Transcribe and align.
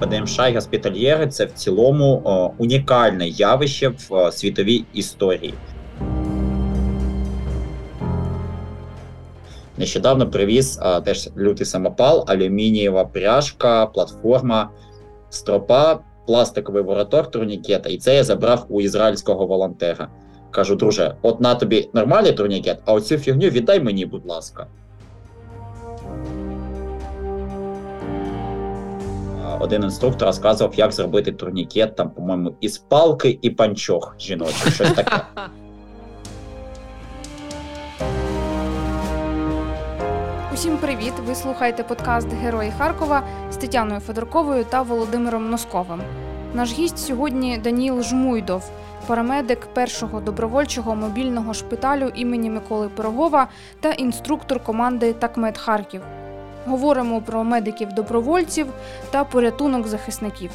ПДМШ 0.00 0.38
і 0.50 0.54
госпітальєри 0.54 1.26
це 1.26 1.44
в 1.44 1.52
цілому 1.52 2.22
унікальне 2.58 3.28
явище 3.28 3.88
в 3.88 4.32
світовій 4.32 4.84
історії. 4.92 5.54
Нещодавно 9.80 10.30
привіз 10.30 10.78
а, 10.82 11.00
теж 11.00 11.30
лютий 11.36 11.66
самопал, 11.66 12.24
алюмінієва 12.28 13.04
пряжка, 13.04 13.86
платформа, 13.86 14.70
стропа, 15.30 15.98
пластиковий 16.26 16.82
вороток 16.82 17.30
турнікета. 17.30 17.88
І 17.88 17.98
це 17.98 18.14
я 18.14 18.24
забрав 18.24 18.66
у 18.68 18.80
ізраїльського 18.80 19.46
волонтера. 19.46 20.08
Кажу, 20.50 20.76
друже, 20.76 21.14
от 21.22 21.40
на 21.40 21.54
тобі 21.54 21.90
нормальний 21.94 22.32
турнікет, 22.32 22.78
а 22.84 22.92
оцю 22.92 23.18
фігню 23.18 23.48
віддай 23.48 23.80
мені, 23.80 24.06
будь 24.06 24.26
ласка. 24.26 24.66
Один 29.60 29.82
інструктор 29.82 30.26
розказував, 30.26 30.74
як 30.74 30.92
зробити 30.92 31.32
турнікет, 31.32 31.96
там, 31.96 32.10
по-моєму, 32.10 32.54
із 32.60 32.78
палки 32.78 33.38
і 33.42 33.50
панчох 33.50 34.14
жіночих, 34.18 34.74
щось 34.74 34.92
таке. 34.92 35.22
Усім 40.54 40.76
привіт! 40.76 41.12
Ви 41.26 41.34
слухаєте 41.34 41.82
подкаст 41.82 42.28
Герої 42.32 42.72
Харкова 42.78 43.22
з 43.52 43.56
Тетяною 43.56 44.00
Федорковою 44.00 44.64
та 44.64 44.82
Володимиром 44.82 45.50
Носковим. 45.50 46.00
Наш 46.54 46.72
гість 46.72 46.98
сьогодні 46.98 47.58
Даніл 47.58 48.02
Жмуйдов, 48.02 48.70
парамедик 49.06 49.66
першого 49.74 50.20
добровольчого 50.20 50.96
мобільного 50.96 51.54
шпиталю 51.54 52.08
імені 52.14 52.50
Миколи 52.50 52.88
Пирогова 52.88 53.48
та 53.80 53.92
інструктор 53.92 54.64
команди 54.64 55.12
Такмет 55.12 55.58
Харків. 55.58 56.02
Говоримо 56.70 57.20
про 57.20 57.44
медиків-добровольців 57.44 58.66
та 59.10 59.24
порятунок 59.24 59.86
захисників. 59.86 60.50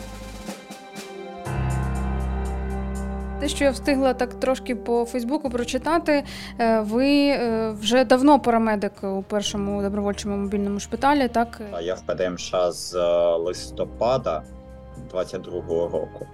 Те, 3.39 3.47
що 3.47 3.63
я 3.63 3.71
встигла 3.71 4.13
так 4.13 4.33
трошки 4.33 4.75
по 4.75 5.05
Фейсбуку 5.05 5.49
прочитати, 5.49 6.23
е, 6.59 6.79
ви 6.79 7.27
е, 7.27 7.75
вже 7.79 8.05
давно 8.05 8.39
парамедик 8.39 9.03
у 9.03 9.23
першому 9.27 9.81
добровольчому 9.81 10.37
мобільному 10.37 10.79
шпиталі, 10.79 11.27
так? 11.27 11.61
Я 11.81 11.95
в 11.95 12.01
ПДМШ 12.01 12.53
з 12.69 12.95
е, 12.95 13.35
листопада 13.35 14.43
22-го 15.13 15.87
року. 15.87 16.27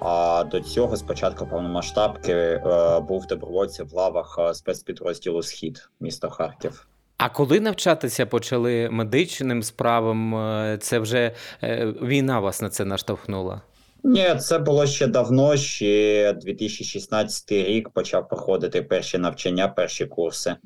А 0.00 0.44
до 0.50 0.60
цього 0.60 0.96
спочатку 0.96 1.46
повномасштабки 1.46 2.62
був 3.08 3.26
добровольцем 3.26 3.86
в 3.86 3.92
лавах 3.92 4.38
спецпідрозділу 4.54 5.42
Схід, 5.42 5.88
місто 6.00 6.30
Харків. 6.30 6.86
А 7.24 7.28
коли 7.28 7.60
навчатися 7.60 8.26
почали 8.26 8.88
медичним 8.90 9.62
справам, 9.62 10.34
е, 10.34 10.78
це 10.80 10.98
вже 10.98 11.32
е, 11.62 11.86
війна 12.02 12.40
вас 12.40 12.62
на 12.62 12.68
це 12.68 12.84
наштовхнула? 12.84 13.60
Ні, 14.04 14.34
це 14.40 14.58
було 14.58 14.86
ще 14.86 15.06
давно, 15.06 15.56
ще 15.56 16.32
2016 16.32 17.52
рік 17.52 17.88
почав 17.88 18.28
проходити 18.28 18.82
перші 18.82 19.18
навчання, 19.18 19.68
перші 19.68 20.06
курси. 20.06 20.56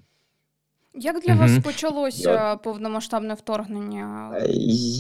Як 0.94 1.20
для 1.20 1.34
Мгм. 1.34 1.42
вас 1.42 1.64
почалося 1.64 2.56
повномасштабне 2.56 3.34
вторгнення? 3.34 4.32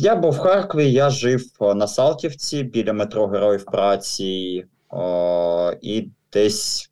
Я 0.00 0.16
був 0.16 0.32
в 0.32 0.38
Харкові, 0.38 0.92
я 0.92 1.10
жив 1.10 1.42
на 1.60 1.86
Салтівці 1.86 2.62
біля 2.62 2.92
метро 2.92 3.26
Героїв 3.26 3.64
праці, 3.64 4.64
о, 4.90 5.72
і 5.82 6.08
десь 6.32 6.90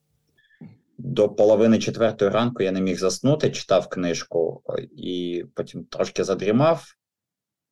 до 1.04 1.28
половини 1.28 1.78
четвертої 1.78 2.30
ранку 2.30 2.62
я 2.62 2.72
не 2.72 2.80
міг 2.80 2.98
заснути, 2.98 3.50
читав 3.50 3.88
книжку 3.88 4.62
і 4.96 5.44
потім 5.54 5.84
трошки 5.84 6.24
задрімав. 6.24 6.84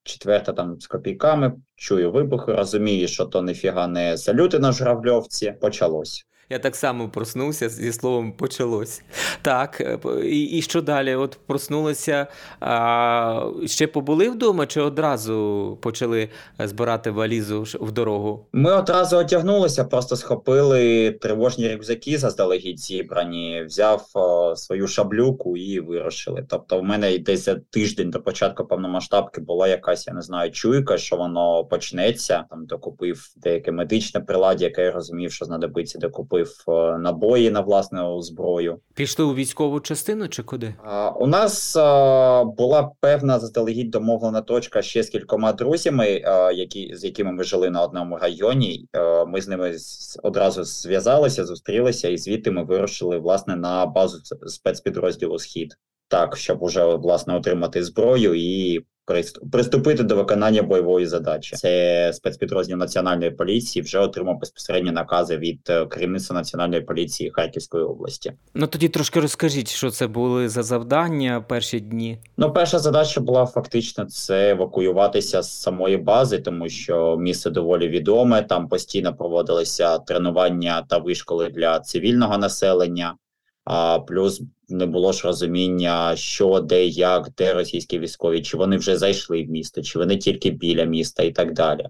Четверта 0.05 0.53
там 0.53 0.81
з 0.81 0.87
копійками, 0.87 1.53
чую 1.75 2.13
вибухи, 2.13 2.53
розумію, 2.53 3.09
що 3.09 3.27
то 3.27 3.43
ніфіга 3.43 3.87
не 3.87 4.19
салюти 4.19 4.59
на 4.59 4.73
журавльовці. 4.73 5.55
Почалось. 5.61 6.27
Я 6.53 6.59
так 6.59 6.77
само 6.77 7.09
проснувся 7.09 7.69
зі 7.69 7.93
словом 7.93 8.33
почалось. 8.33 9.03
Так, 9.43 9.81
е, 9.81 9.99
і, 10.25 10.43
і 10.43 10.63
що 10.63 10.83
далі? 10.83 11.15
От 11.15 11.39
проснулися, 11.47 12.27
а, 12.61 13.47
ще 13.67 13.87
побули 13.87 14.31
вдома, 14.31 14.67
чи 14.67 14.81
одразу 14.81 15.79
почали 15.83 16.29
е, 16.61 16.69
збирати 16.69 17.11
валізу 17.11 17.65
в 17.81 17.93
дорогу? 17.93 18.47
Ми 18.53 18.73
одразу 18.73 19.17
одягнулися, 19.17 19.85
просто 19.85 20.17
схопили 20.17 21.11
тривожні 21.11 21.75
рюкзаки 21.75 22.19
заздалегідь 22.19 22.81
зібрані, 22.81 23.63
взяв 23.67 24.07
о, 24.15 24.57
свою 24.57 24.87
шаблюку 24.87 25.57
і 25.57 25.81
вирушили. 25.81 26.47
Тобто, 26.49 26.81
в 26.81 26.83
мене 26.83 27.19
десь 27.19 27.49
тиждень 27.71 28.11
до 28.11 28.21
початку 28.23 28.65
повномасштабки 28.65 29.41
була 29.41 29.69
якась, 29.69 30.07
я 30.07 30.15
не 30.15 30.23
знаю, 30.23 30.51
чуйка, 30.51 30.99
що 30.99 31.17
воно 31.17 31.65
почнеться. 31.65 32.45
Там 32.51 32.67
докупив 32.67 33.27
деяке 33.37 33.73
медичне 33.73 34.21
приладдя, 34.21 34.65
яке 34.65 34.83
я 34.83 34.93
розумів, 34.93 35.33
що 35.33 35.45
знадобиться, 35.45 35.99
докупив 35.99 36.42
о, 36.67 36.99
набої 36.99 37.51
на 37.51 37.61
власну 37.61 38.23
зброю. 38.23 38.79
Пішли 38.95 39.25
у 39.25 39.35
військову 39.35 39.81
частину 39.81 40.29
чи 40.29 40.43
куди? 40.43 40.75
А, 40.85 41.11
У 41.11 41.27
нас 41.27 41.77
а, 41.77 42.45
була 42.45 42.91
певна 43.01 43.39
заздалегідь 43.39 43.91
домовлена 43.91 44.41
точка 44.43 44.83
ще 44.83 45.03
з 45.03 45.09
кількома 45.09 45.53
друзями, 45.53 46.23
а, 46.25 46.53
які, 46.53 46.95
з 46.95 47.05
якими 47.05 47.33
ми 47.33 47.45
жили 47.45 47.71
на 47.71 47.83
одному 47.83 48.19
районі. 48.19 48.89
А, 48.93 49.25
Ми 49.25 49.41
з 49.41 49.49
ними 49.49 49.77
одразу 50.23 50.65
зв'язалися, 50.65 51.45
зустрілися, 51.45 52.09
і 52.09 52.19
звідти 52.19 52.51
ми 52.51 52.65
вирушили 52.65 53.19
власне 53.19 53.57
на 53.57 53.87
базу 53.87 54.19
спецпідрозділу 54.47 55.39
Схід. 55.39 55.75
Так, 56.09 56.37
щоб 56.37 56.63
уже 56.63 56.85
власне 56.85 57.37
отримати 57.37 57.85
зброю 57.85 58.35
і 58.35 58.81
приступити 59.53 60.03
до 60.03 60.17
виконання 60.17 60.63
бойової 60.63 61.07
задачі. 61.07 61.57
Це 61.57 62.13
спецпідрозділ 62.13 62.77
національної 62.77 63.31
поліції 63.31 63.83
вже 63.83 63.99
отримав 63.99 64.39
безпосередньо 64.39 64.93
накази 64.93 65.37
від 65.37 65.61
е, 65.71 65.87
керівництва 65.87 66.35
національної 66.37 66.83
поліції 66.83 67.31
Харківської 67.31 67.85
області. 67.85 68.33
Ну 68.55 68.67
тоді 68.67 68.89
трошки 68.89 69.21
розкажіть, 69.21 69.69
що 69.69 69.91
це 69.91 70.07
були 70.07 70.49
за 70.49 70.63
завдання 70.63 71.41
перші 71.49 71.81
дні. 71.81 72.19
Ну, 72.37 72.53
перша 72.53 72.79
задача 72.79 73.21
була 73.21 73.47
фактично 73.47 74.05
це 74.05 74.51
евакуюватися 74.51 75.43
з 75.43 75.61
самої 75.61 75.97
бази, 75.97 76.39
тому 76.39 76.69
що 76.69 77.17
місце 77.17 77.51
доволі 77.51 77.89
відоме. 77.89 78.43
Там 78.43 78.69
постійно 78.69 79.15
проводилися 79.15 79.99
тренування 79.99 80.87
та 80.89 80.99
вишколи 80.99 81.49
для 81.49 81.81
цивільного 81.81 82.39
населення. 82.39 83.15
А 83.65 83.99
плюс 83.99 84.43
не 84.69 84.87
було 84.87 85.13
ж 85.13 85.27
розуміння, 85.27 86.17
що, 86.17 86.61
де, 86.61 86.87
як, 86.87 87.29
де 87.37 87.55
російські 87.55 87.99
військові, 87.99 88.43
чи 88.43 88.57
вони 88.57 88.77
вже 88.77 88.97
зайшли 88.97 89.45
в 89.45 89.51
місто, 89.51 89.83
чи 89.83 89.99
вони 89.99 90.17
тільки 90.17 90.51
біля 90.51 90.85
міста, 90.85 91.23
і 91.23 91.33
так 91.33 91.53
далі. 91.53 91.87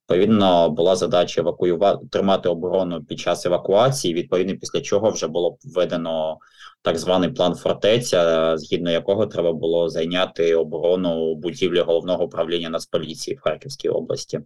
Відповідно, 0.00 0.70
була 0.70 0.96
задача 0.96 1.40
евакуювати 1.40 2.06
тримати 2.06 2.48
оборону 2.48 3.04
під 3.04 3.20
час 3.20 3.46
евакуації. 3.46 4.14
Відповідно, 4.14 4.56
після 4.56 4.80
чого 4.80 5.10
вже 5.10 5.26
було 5.26 5.56
введено 5.64 6.38
так 6.82 6.98
званий 6.98 7.30
план 7.30 7.54
фортеця, 7.54 8.52
згідно 8.58 8.90
якого 8.90 9.26
треба 9.26 9.52
було 9.52 9.88
зайняти 9.88 10.54
оборону 10.54 11.34
будівлі 11.34 11.80
головного 11.80 12.24
управління 12.24 12.70
Нацполіції 12.70 13.36
в 13.36 13.40
Харківській 13.40 13.88
області. 13.88 14.40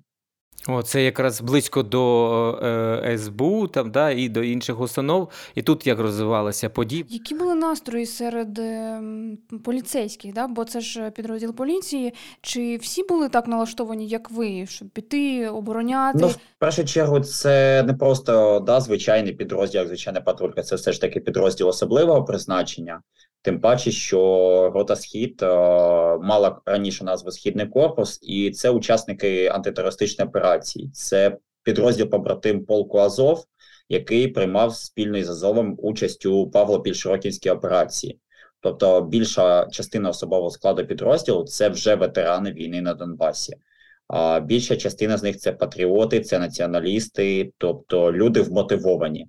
О, 0.66 0.82
це 0.82 1.02
якраз 1.04 1.40
близько 1.40 1.82
до 1.82 2.60
е, 2.62 3.18
СБУ 3.18 3.66
там, 3.66 3.90
да, 3.90 4.10
і 4.10 4.28
до 4.28 4.42
інших 4.42 4.80
установ. 4.80 5.28
І 5.54 5.62
тут 5.62 5.86
як 5.86 5.98
розвивалися 5.98 6.70
події. 6.70 7.04
Які 7.08 7.34
були 7.34 7.54
настрої 7.54 8.06
серед 8.06 8.58
ем, 8.58 9.38
поліцейських? 9.64 10.32
Да? 10.34 10.48
Бо 10.48 10.64
це 10.64 10.80
ж 10.80 11.10
підрозділ 11.10 11.54
поліції. 11.54 12.14
Чи 12.42 12.76
всі 12.76 13.02
були 13.02 13.28
так 13.28 13.48
налаштовані, 13.48 14.08
як 14.08 14.30
ви, 14.30 14.66
щоб 14.66 14.88
піти, 14.88 15.48
обороняти? 15.48 16.18
Ну, 16.20 16.28
в 16.28 16.38
першу 16.58 16.84
чергу, 16.84 17.20
це 17.20 17.82
не 17.82 17.94
просто 17.94 18.60
да, 18.60 18.80
звичайний 18.80 19.32
підрозділ, 19.32 19.78
як 19.78 19.88
звичайна 19.88 20.20
патрулька, 20.20 20.62
це 20.62 20.76
все 20.76 20.92
ж 20.92 21.00
таки 21.00 21.20
підрозділ 21.20 21.68
особливого 21.68 22.24
призначення. 22.24 23.00
Тим 23.42 23.60
паче, 23.60 23.90
що 23.90 24.70
рота 24.74 24.96
Схід 24.96 25.42
е, 25.42 25.46
мала 26.18 26.60
раніше 26.66 27.04
назву 27.04 27.30
Східний 27.30 27.66
корпус, 27.66 28.18
і 28.22 28.50
це 28.50 28.70
учасники 28.70 29.46
антитерористичної 29.46 30.28
операції. 30.28 30.90
Це 30.92 31.36
підрозділ 31.62 32.10
побратим 32.10 32.64
полку 32.64 32.98
Азов, 32.98 33.44
який 33.88 34.28
приймав 34.28 34.74
спільно 34.74 35.18
із 35.18 35.30
Азовом 35.30 35.76
участь 35.78 36.26
у 36.26 36.50
Павло-Більшорокінській 36.50 37.50
операції. 37.50 38.18
Тобто 38.60 39.00
більша 39.00 39.66
частина 39.66 40.08
особового 40.08 40.50
складу 40.50 40.86
підрозділу 40.86 41.44
це 41.44 41.68
вже 41.68 41.94
ветерани 41.94 42.52
війни 42.52 42.80
на 42.80 42.94
Донбасі. 42.94 43.56
А 44.08 44.40
більша 44.40 44.76
частина 44.76 45.16
з 45.16 45.22
них 45.22 45.36
це 45.36 45.52
патріоти, 45.52 46.20
це 46.20 46.38
націоналісти, 46.38 47.52
тобто 47.58 48.12
люди 48.12 48.40
вмотивовані. 48.40 49.26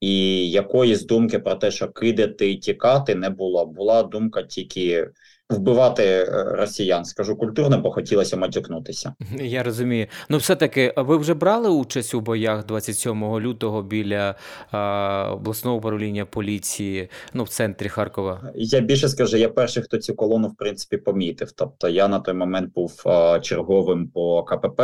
І 0.00 0.50
якоїсь 0.50 1.06
думки 1.06 1.38
про 1.38 1.54
те, 1.54 1.70
що 1.70 1.88
кидати 1.88 2.50
і 2.50 2.56
тікати, 2.56 3.14
не 3.14 3.30
було. 3.30 3.66
Була 3.66 4.02
думка 4.02 4.42
тільки 4.42 5.08
вбивати 5.50 6.04
е, 6.04 6.44
росіян. 6.44 7.04
Скажу 7.04 7.36
культурно, 7.36 7.78
бо 7.78 7.90
хотілося 7.90 8.36
матюкнутися. 8.36 9.14
Я 9.40 9.62
розумію. 9.62 10.06
Ну, 10.28 10.38
все-таки, 10.38 10.92
а 10.96 11.02
ви 11.02 11.16
вже 11.16 11.34
брали 11.34 11.68
участь 11.68 12.14
у 12.14 12.20
боях 12.20 12.66
27 12.66 13.24
лютого 13.40 13.82
біля 13.82 14.34
а, 14.70 15.30
обласного 15.32 15.76
управління 15.76 16.26
поліції, 16.26 17.08
ну, 17.34 17.44
в 17.44 17.48
центрі 17.48 17.88
Харкова? 17.88 18.52
Я 18.54 18.80
більше 18.80 19.08
скажу, 19.08 19.36
я 19.36 19.48
перший, 19.48 19.82
хто 19.82 19.98
цю 19.98 20.14
колону 20.14 20.48
в 20.48 20.56
принципі 20.56 20.96
помітив. 20.96 21.52
Тобто 21.52 21.88
я 21.88 22.08
на 22.08 22.20
той 22.20 22.34
момент 22.34 22.72
був 22.74 23.02
е, 23.06 23.40
черговим 23.40 24.08
по 24.08 24.42
КПП. 24.42 24.80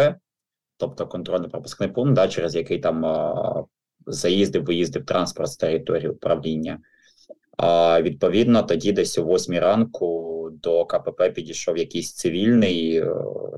тобто 0.76 1.06
контрольно-пропускний 1.06 1.88
пункт, 1.88 2.12
да, 2.12 2.28
через 2.28 2.54
який 2.54 2.78
там 2.78 3.06
а, 3.06 3.64
заїздив, 4.06 4.64
виїздив 4.64 5.04
транспорт 5.04 5.50
з 5.50 5.56
території 5.56 6.08
управління. 6.08 6.78
А 7.56 8.02
відповідно, 8.02 8.62
тоді 8.62 8.92
десь 8.92 9.18
о 9.18 9.24
8 9.24 9.58
ранку 9.58 10.30
до 10.62 10.84
КПП 10.84 11.30
підійшов 11.30 11.78
якийсь 11.78 12.14
цивільний. 12.14 12.96
Е, 12.96 13.14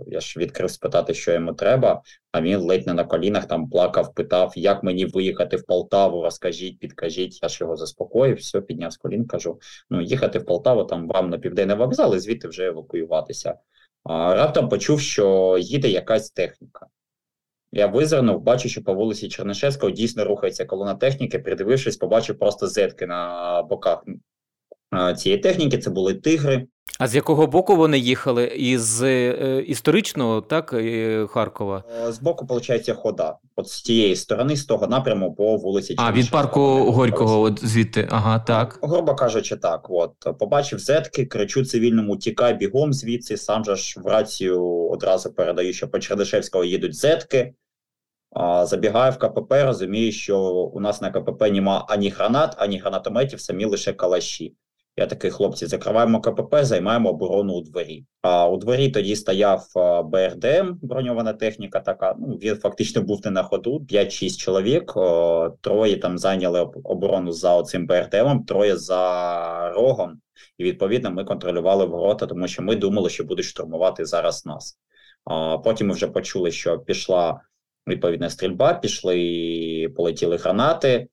я 0.06 0.20
ж 0.20 0.40
відкрив 0.40 0.70
спитати, 0.70 1.14
що 1.14 1.32
йому 1.32 1.52
треба. 1.52 2.02
А 2.32 2.40
він 2.40 2.58
ледь 2.58 2.86
не 2.86 2.94
на 2.94 3.04
колінах 3.04 3.46
там 3.46 3.70
плакав, 3.70 4.14
питав, 4.14 4.52
як 4.56 4.82
мені 4.82 5.06
виїхати 5.06 5.56
в 5.56 5.66
Полтаву. 5.66 6.22
Розкажіть, 6.22 6.78
підкажіть. 6.78 7.42
Я 7.42 7.48
ж 7.48 7.58
його 7.60 7.76
заспокоїв. 7.76 8.36
Все, 8.36 8.60
підняв 8.60 8.92
з 8.92 8.96
колін. 8.96 9.26
Кажу: 9.26 9.60
ну 9.90 10.02
їхати 10.02 10.38
в 10.38 10.44
Полтаву, 10.44 10.84
там 10.84 11.08
вам 11.08 11.30
на 11.30 11.38
південний 11.38 11.76
вокзал, 11.76 12.16
і 12.16 12.18
звідти 12.18 12.48
вже 12.48 12.66
евакуюватися. 12.66 13.54
А 14.04 14.34
раптом 14.34 14.68
почув, 14.68 15.00
що 15.00 15.56
їде 15.60 15.88
якась 15.88 16.30
техніка. 16.30 16.86
Я 17.76 17.86
визирнув, 17.86 18.42
бачу, 18.42 18.68
що 18.68 18.82
по 18.82 18.94
вулиці 18.94 19.28
Чернишевського 19.28 19.90
дійсно 19.90 20.24
рухається 20.24 20.64
колона 20.64 20.94
техніки. 20.94 21.38
Придивившись, 21.38 21.96
побачив 21.96 22.38
просто 22.38 22.66
зетки 22.66 23.06
на 23.06 23.62
боках 23.62 24.04
цієї 25.16 25.40
техніки. 25.40 25.78
Це 25.78 25.90
були 25.90 26.14
тигри. 26.14 26.66
А 26.98 27.08
з 27.08 27.14
якого 27.14 27.46
боку 27.46 27.76
вони 27.76 27.98
їхали? 27.98 28.44
Із 28.46 29.02
е, 29.02 29.64
історичного, 29.66 30.40
так, 30.40 30.72
е, 30.72 31.26
Харкова? 31.30 31.84
Е, 32.08 32.12
з 32.12 32.18
боку, 32.18 32.46
виходить, 32.48 32.90
хода. 32.90 33.36
От 33.56 33.68
з 33.68 33.82
тієї 33.82 34.16
сторони, 34.16 34.56
з 34.56 34.64
того 34.64 34.86
напряму 34.86 35.34
по 35.34 35.56
вулиці 35.56 35.94
А, 35.98 36.12
від 36.12 36.30
парку 36.30 36.60
Горького, 36.92 37.40
от 37.40 37.66
звідти. 37.66 38.08
Ага, 38.10 38.38
так. 38.38 38.78
Грубо 38.82 39.14
кажучи, 39.14 39.56
так. 39.56 39.86
От 39.90 40.12
побачив 40.38 40.78
зетки, 40.78 41.26
кричу 41.26 41.64
цивільному: 41.64 42.16
тікай 42.16 42.54
бігом 42.54 42.92
звідси. 42.92 43.36
Сам 43.36 43.64
же 43.64 43.76
ж 43.76 44.00
в 44.00 44.06
рацію 44.06 44.88
одразу 44.90 45.32
передаю, 45.32 45.72
що 45.72 45.88
по 45.88 45.98
Чердишевського 45.98 46.64
їдуть 46.64 46.94
зетки. 46.94 47.54
А, 48.38 48.66
Забігаю 48.66 49.12
в 49.12 49.18
КПП, 49.18 49.64
розумію, 49.64 50.12
що 50.12 50.40
у 50.50 50.80
нас 50.80 51.00
на 51.00 51.10
КПП 51.10 51.50
нема 51.50 51.86
ані 51.88 52.08
гранат, 52.08 52.54
ані 52.58 52.78
гранатометів, 52.78 53.40
самі 53.40 53.64
лише 53.64 53.92
калаші. 53.92 54.54
Я 54.96 55.06
такий 55.06 55.30
хлопці, 55.30 55.66
закриваємо 55.66 56.20
КПП, 56.20 56.64
займаємо 56.64 57.10
оборону 57.10 57.54
у 57.54 57.60
дворі. 57.60 58.04
А 58.22 58.48
у 58.48 58.56
дворі 58.56 58.88
тоді 58.88 59.16
стояв 59.16 59.66
БРДМ, 60.04 60.78
броньована 60.82 61.32
техніка. 61.32 61.80
Така 61.80 62.14
ну 62.18 62.26
він 62.26 62.56
фактично 62.56 63.02
був 63.02 63.20
не 63.24 63.30
на 63.30 63.42
ходу. 63.42 63.86
5-6 63.90 64.36
чоловік. 64.36 64.92
Троє 65.60 65.96
там 65.96 66.18
зайняли 66.18 66.60
оборону 66.84 67.32
за 67.32 67.56
оцим 67.56 67.86
БРДМом, 67.86 68.44
троє 68.44 68.76
за 68.76 69.70
рогом. 69.70 70.20
І 70.58 70.64
відповідно 70.64 71.10
ми 71.10 71.24
контролювали 71.24 71.84
ворота, 71.84 72.26
тому 72.26 72.48
що 72.48 72.62
ми 72.62 72.76
думали, 72.76 73.10
що 73.10 73.24
будуть 73.24 73.44
штурмувати 73.44 74.04
зараз 74.04 74.46
нас. 74.46 74.78
А 75.24 75.58
потім 75.58 75.86
ми 75.86 75.94
вже 75.94 76.06
почули, 76.06 76.50
що 76.50 76.78
пішла 76.78 77.40
відповідна 77.88 78.30
стрільба, 78.30 78.74
пішли 78.74 79.92
полетіли 79.96 80.36
гранати. 80.36 81.08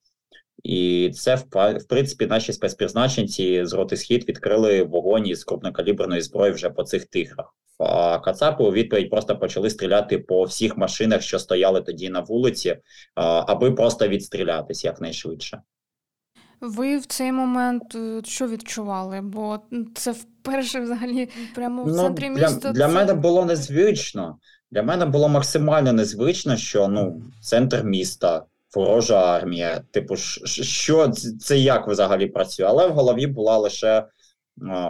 І 0.64 1.12
це 1.14 1.36
в 1.36 1.88
принципі 1.90 2.26
наші 2.26 2.54
спецпризначенці 2.54 3.66
з 3.66 3.74
роти 3.74 3.98
схід 3.98 4.30
відкрили 4.30 4.84
вогонь 4.84 5.28
із 5.28 5.44
крупнокаліберної 5.44 6.22
зброї 6.22 6.52
вже 6.52 6.70
по 6.70 6.84
цих 6.84 7.06
тиграх. 7.06 7.56
А 7.80 8.20
Кацапи 8.20 8.64
у 8.64 8.72
відповідь 8.72 9.10
просто 9.10 9.38
почали 9.38 9.70
стріляти 9.70 10.20
по 10.20 10.44
всіх 10.44 10.78
машинах, 10.78 11.22
що 11.22 11.40
стояли 11.40 11.82
тоді 11.82 12.10
на 12.10 12.20
вулиці, 12.20 12.78
аби 13.16 13.72
просто 13.72 14.08
відстрілятись 14.08 14.86
якнайшвидше. 14.86 15.62
Ви 16.62 16.98
в 16.98 17.06
цей 17.06 17.32
момент 17.32 17.96
е, 17.96 18.22
що 18.26 18.48
відчували? 18.48 19.22
Бо 19.22 19.60
це 19.96 20.12
вперше 20.12 20.80
взагалі 20.80 21.30
прямо 21.56 21.84
в 21.84 21.88
ну, 21.88 21.94
центрі 21.94 22.30
для, 22.30 22.48
міста. 22.48 22.72
Для 22.72 22.88
це... 22.88 22.94
мене 22.94 23.14
було 23.14 23.46
незвично. 23.46 24.38
Для 24.74 24.84
мене 24.84 25.06
було 25.06 25.30
максимально 25.30 25.94
незвично, 25.94 26.58
що 26.58 26.88
ну 26.88 27.22
центр 27.42 27.84
міста 27.84 28.44
ворожа 28.76 29.36
армія. 29.36 29.82
Типу, 29.92 30.16
що 30.16 31.08
це 31.40 31.58
як 31.58 31.88
взагалі 31.88 32.28
працює? 32.28 32.66
Але 32.66 32.88
в 32.88 32.92
голові 32.94 33.28
була 33.28 33.58
лише 33.58 34.06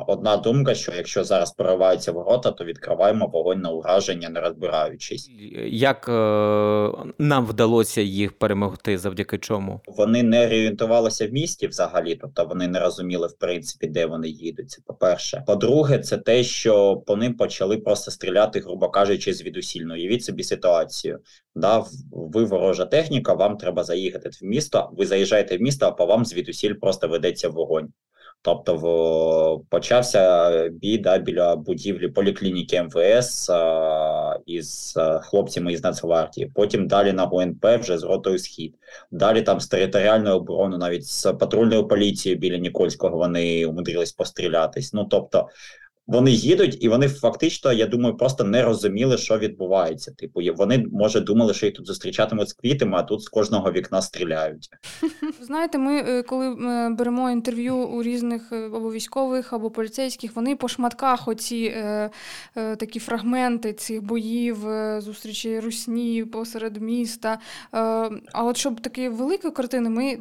одна 0.07 0.37
думка: 0.37 0.75
що 0.75 0.91
якщо 0.91 1.23
зараз 1.23 1.51
прориваються 1.51 2.11
ворота, 2.11 2.51
то 2.51 2.65
відкриваємо 2.65 3.27
вогонь 3.27 3.61
на 3.61 3.69
ураження, 3.69 4.29
не 4.29 4.41
розбираючись. 4.41 5.29
Як 5.65 6.09
е, 6.09 6.11
нам 7.17 7.45
вдалося 7.45 8.01
їх 8.01 8.33
перемогти, 8.33 8.97
завдяки 8.97 9.37
чому 9.37 9.81
вони 9.87 10.23
не 10.23 10.45
орієнтувалися 10.45 11.27
в 11.27 11.31
місті 11.31 11.67
взагалі, 11.67 12.15
тобто 12.15 12.45
вони 12.45 12.67
не 12.67 12.79
розуміли 12.79 13.27
в 13.27 13.33
принципі, 13.33 13.87
де 13.87 14.05
вони 14.05 14.29
їдуть. 14.29 14.69
Це 14.69 14.81
по 14.85 14.93
перше. 14.93 15.43
По-друге, 15.47 15.99
це 15.99 16.17
те, 16.17 16.43
що 16.43 16.97
по 16.97 17.15
ним 17.15 17.33
почали 17.33 17.77
просто 17.77 18.11
стріляти, 18.11 18.59
грубо 18.59 18.89
кажучи, 18.89 19.33
звідусільно. 19.33 19.93
Уявіть 19.93 20.23
собі 20.23 20.43
ситуацію. 20.43 21.19
Да, 21.55 21.85
ви 22.11 22.43
ворожа 22.43 22.85
техніка, 22.85 23.33
вам 23.33 23.57
треба 23.57 23.83
заїхати 23.83 24.29
в 24.29 24.45
місто. 24.45 24.89
Ви 24.97 25.05
заїжджаєте 25.05 25.57
в 25.57 25.61
місто, 25.61 25.85
а 25.85 25.91
по 25.91 26.05
вам 26.05 26.25
звідусіль 26.25 26.73
просто 26.73 27.07
ведеться 27.07 27.49
вогонь. 27.49 27.89
Тобто 28.45 28.75
в, 28.75 29.69
почався 29.69 30.49
бій 30.69 30.97
да, 30.97 31.17
біля 31.17 31.55
будівлі 31.55 32.07
поліклініки 32.07 32.83
МВС 32.83 33.53
а, 33.53 34.37
із 34.45 34.93
а, 34.97 35.19
хлопцями 35.19 35.73
із 35.73 35.83
Нацгвардії. 35.83 36.51
Потім 36.55 36.87
далі 36.87 37.13
на 37.13 37.25
ГУНП 37.25 37.65
вже 37.65 37.97
з 37.97 38.03
ротою 38.03 38.39
схід. 38.39 38.75
Далі 39.11 39.41
там 39.41 39.59
з 39.59 39.67
територіальної 39.67 40.35
оборони, 40.35 40.77
навіть 40.77 41.05
з 41.05 41.33
патрульною 41.33 41.87
поліцією 41.87 42.39
біля 42.39 42.57
Нікольського 42.57 43.17
вони 43.17 43.65
умудрились 43.65 44.11
пострілятись. 44.11 44.93
Ну 44.93 45.05
тобто 45.05 45.47
вони 46.07 46.31
їдуть, 46.31 46.83
і 46.83 46.89
вони 46.89 47.07
фактично, 47.07 47.73
я 47.73 47.85
думаю, 47.85 48.17
просто 48.17 48.43
не 48.43 48.63
розуміли, 48.63 49.17
що 49.17 49.37
відбувається. 49.37 50.11
Типу, 50.11 50.39
вони 50.57 50.85
може 50.91 51.19
думали, 51.19 51.53
що 51.53 51.65
їх 51.65 51.75
тут 51.75 51.87
зустрічатимуть 51.87 52.49
з 52.49 52.53
квітами, 52.53 52.97
а 52.97 53.03
тут 53.03 53.21
з 53.21 53.29
кожного 53.29 53.71
вікна 53.71 54.01
стріляють. 54.01 54.69
Знаєте, 55.41 55.77
ми 55.77 55.97
е, 55.97 56.23
коли 56.23 56.47
е, 56.47 56.89
беремо 56.89 57.31
інтерв'ю 57.31 57.75
у 57.75 58.03
різних 58.03 58.51
е, 58.51 58.65
або 58.65 58.91
військових, 58.91 59.53
або 59.53 59.71
поліцейських, 59.71 60.35
вони 60.35 60.55
по 60.55 60.67
шматках 60.67 61.27
оці 61.27 61.73
е, 61.75 62.09
е, 62.55 62.75
такі 62.75 62.99
фрагменти 62.99 63.73
цих 63.73 64.03
боїв, 64.03 64.57
зустрічі 64.97 65.59
русні 65.59 66.25
посеред 66.25 66.81
міста. 66.81 67.33
Е, 67.33 67.39
а 68.33 68.43
от 68.43 68.57
щоб 68.57 68.81
такі 68.81 69.09
великі 69.09 69.51
картини, 69.51 69.89
ми 69.89 70.17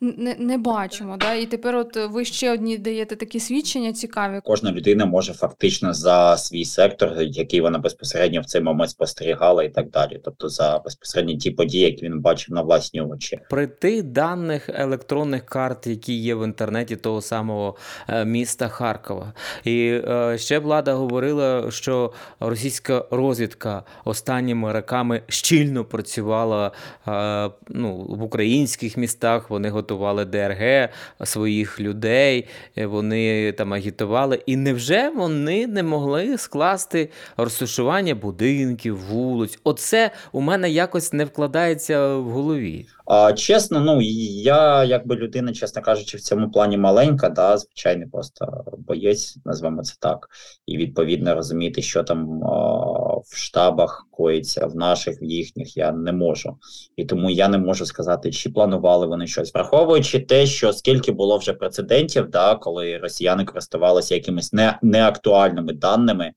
не 0.00 0.36
не 0.38 0.58
бачимо. 0.58 1.16
Да? 1.16 1.34
І 1.34 1.46
тепер, 1.46 1.76
от 1.76 1.96
ви 1.96 2.24
ще 2.24 2.52
одні 2.52 2.78
даєте 2.78 3.16
такі 3.16 3.40
свідчення 3.40 3.92
цікаві. 3.92 4.40
Кожна 4.44 4.72
людина 4.72 5.06
може 5.06 5.23
може 5.24 5.38
фактично 5.38 5.94
за 5.94 6.36
свій 6.36 6.64
сектор, 6.64 7.12
який 7.18 7.60
вона 7.60 7.78
безпосередньо 7.78 8.40
в 8.40 8.44
цей 8.44 8.60
момент 8.60 8.90
спостерігала, 8.90 9.64
і 9.64 9.68
так 9.68 9.90
далі. 9.90 10.20
Тобто 10.24 10.48
за 10.48 10.80
безпосередньо 10.84 11.36
ті 11.36 11.50
події, 11.50 11.84
які 11.84 12.04
він 12.04 12.20
бачив 12.20 12.54
на 12.54 12.62
власні 12.62 13.00
очі. 13.00 13.40
При 13.50 13.66
тих 13.66 14.02
даних 14.02 14.68
електронних 14.74 15.46
карт, 15.46 15.86
які 15.86 16.14
є 16.14 16.34
в 16.34 16.44
інтернеті 16.44 16.96
того 16.96 17.20
самого 17.20 17.76
е, 18.08 18.24
міста 18.24 18.68
Харкова, 18.68 19.32
і 19.64 20.00
е, 20.08 20.38
ще 20.38 20.58
влада 20.58 20.94
говорила, 20.94 21.70
що 21.70 22.12
російська 22.40 23.04
розвідка 23.10 23.82
останніми 24.04 24.72
роками 24.72 25.22
щільно 25.28 25.84
працювала 25.84 26.72
е, 27.08 27.50
ну, 27.68 27.96
в 27.96 28.22
українських 28.22 28.96
містах. 28.96 29.50
Вони 29.50 29.70
готували 29.70 30.24
ДРГ 30.24 30.88
своїх 31.24 31.80
людей, 31.80 32.48
вони 32.76 33.52
там 33.52 33.72
агітували. 33.72 34.42
І 34.46 34.56
невже 34.56 35.10
вони 35.14 35.66
не 35.66 35.82
могли 35.82 36.38
скласти 36.38 37.10
розташування 37.36 38.14
будинків, 38.14 38.98
вулиць. 38.98 39.58
Оце 39.64 40.10
у 40.32 40.40
мене 40.40 40.70
якось 40.70 41.12
не 41.12 41.24
вкладається 41.24 42.16
в 42.16 42.30
голові. 42.30 42.86
А 43.06 43.32
чесно, 43.32 43.80
ну 43.80 44.00
я 44.00 44.84
якби 44.84 45.16
людина, 45.16 45.52
чесно 45.52 45.82
кажучи, 45.82 46.16
в 46.16 46.20
цьому 46.20 46.50
плані 46.50 46.76
маленька, 46.76 47.28
да, 47.28 47.58
звичайний 47.58 48.08
просто 48.08 48.64
боєць, 48.78 49.36
назвемо 49.44 49.82
це 49.82 49.94
так, 50.00 50.28
і 50.66 50.76
відповідно 50.76 51.34
розуміти, 51.34 51.82
що 51.82 52.02
там 52.02 52.44
а, 52.44 53.16
в 53.16 53.36
штабах 53.36 54.06
коїться, 54.10 54.66
в 54.66 54.76
наших, 54.76 55.22
в 55.22 55.24
їхніх, 55.24 55.76
я 55.76 55.92
не 55.92 56.12
можу. 56.12 56.58
І 56.96 57.04
тому 57.04 57.30
я 57.30 57.48
не 57.48 57.58
можу 57.58 57.86
сказати, 57.86 58.32
чи 58.32 58.50
планували 58.50 59.06
вони 59.06 59.26
щось, 59.26 59.54
враховуючи 59.54 60.20
те, 60.20 60.46
що 60.46 60.72
скільки 60.72 61.12
було 61.12 61.38
вже 61.38 61.52
прецедентів, 61.52 62.30
да, 62.30 62.54
коли 62.54 62.98
росіяни 62.98 63.44
користувалися 63.44 64.14
якимись 64.14 64.52
не, 64.52 64.78
неактуальними 64.82 65.72
даними. 65.72 66.32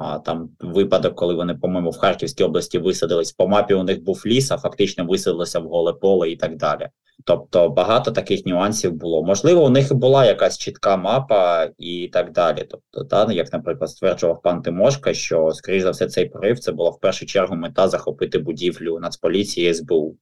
А 0.00 0.18
там 0.18 0.50
випадок, 0.60 1.14
коли 1.14 1.34
вони, 1.34 1.54
по-моєму, 1.54 1.90
в 1.90 1.98
Харківській 1.98 2.44
області 2.44 2.78
висадились 2.78 3.32
по 3.32 3.48
мапі. 3.48 3.74
У 3.74 3.82
них 3.82 4.02
був 4.02 4.22
ліс, 4.26 4.50
а 4.50 4.58
фактично 4.58 5.04
висадилося 5.04 5.58
в 5.58 5.68
голе 5.68 5.92
поле 5.92 6.30
і 6.30 6.36
так 6.36 6.56
далі. 6.56 6.88
Тобто 7.24 7.68
багато 7.68 8.10
таких 8.10 8.46
нюансів 8.46 8.92
було. 8.92 9.22
Можливо, 9.22 9.64
у 9.64 9.68
них 9.68 9.94
була 9.94 10.26
якась 10.26 10.58
чітка 10.58 10.96
мапа 10.96 11.68
і 11.78 12.10
так 12.12 12.32
далі. 12.32 12.66
Тобто, 12.70 13.04
та 13.04 13.32
як, 13.32 13.52
наприклад, 13.52 13.90
стверджував 13.90 14.42
пан 14.42 14.62
Тимошка, 14.62 15.14
що 15.14 15.50
скоріш 15.52 15.82
за 15.82 15.90
все 15.90 16.06
цей 16.06 16.26
порив 16.26 16.58
це 16.58 16.72
була 16.72 16.90
в 16.90 17.00
першу 17.00 17.26
чергу 17.26 17.56
мета 17.56 17.88
захопити 17.88 18.38
будівлю 18.38 18.98
Нацполіції 18.98 19.74
СБУ, 19.74 20.16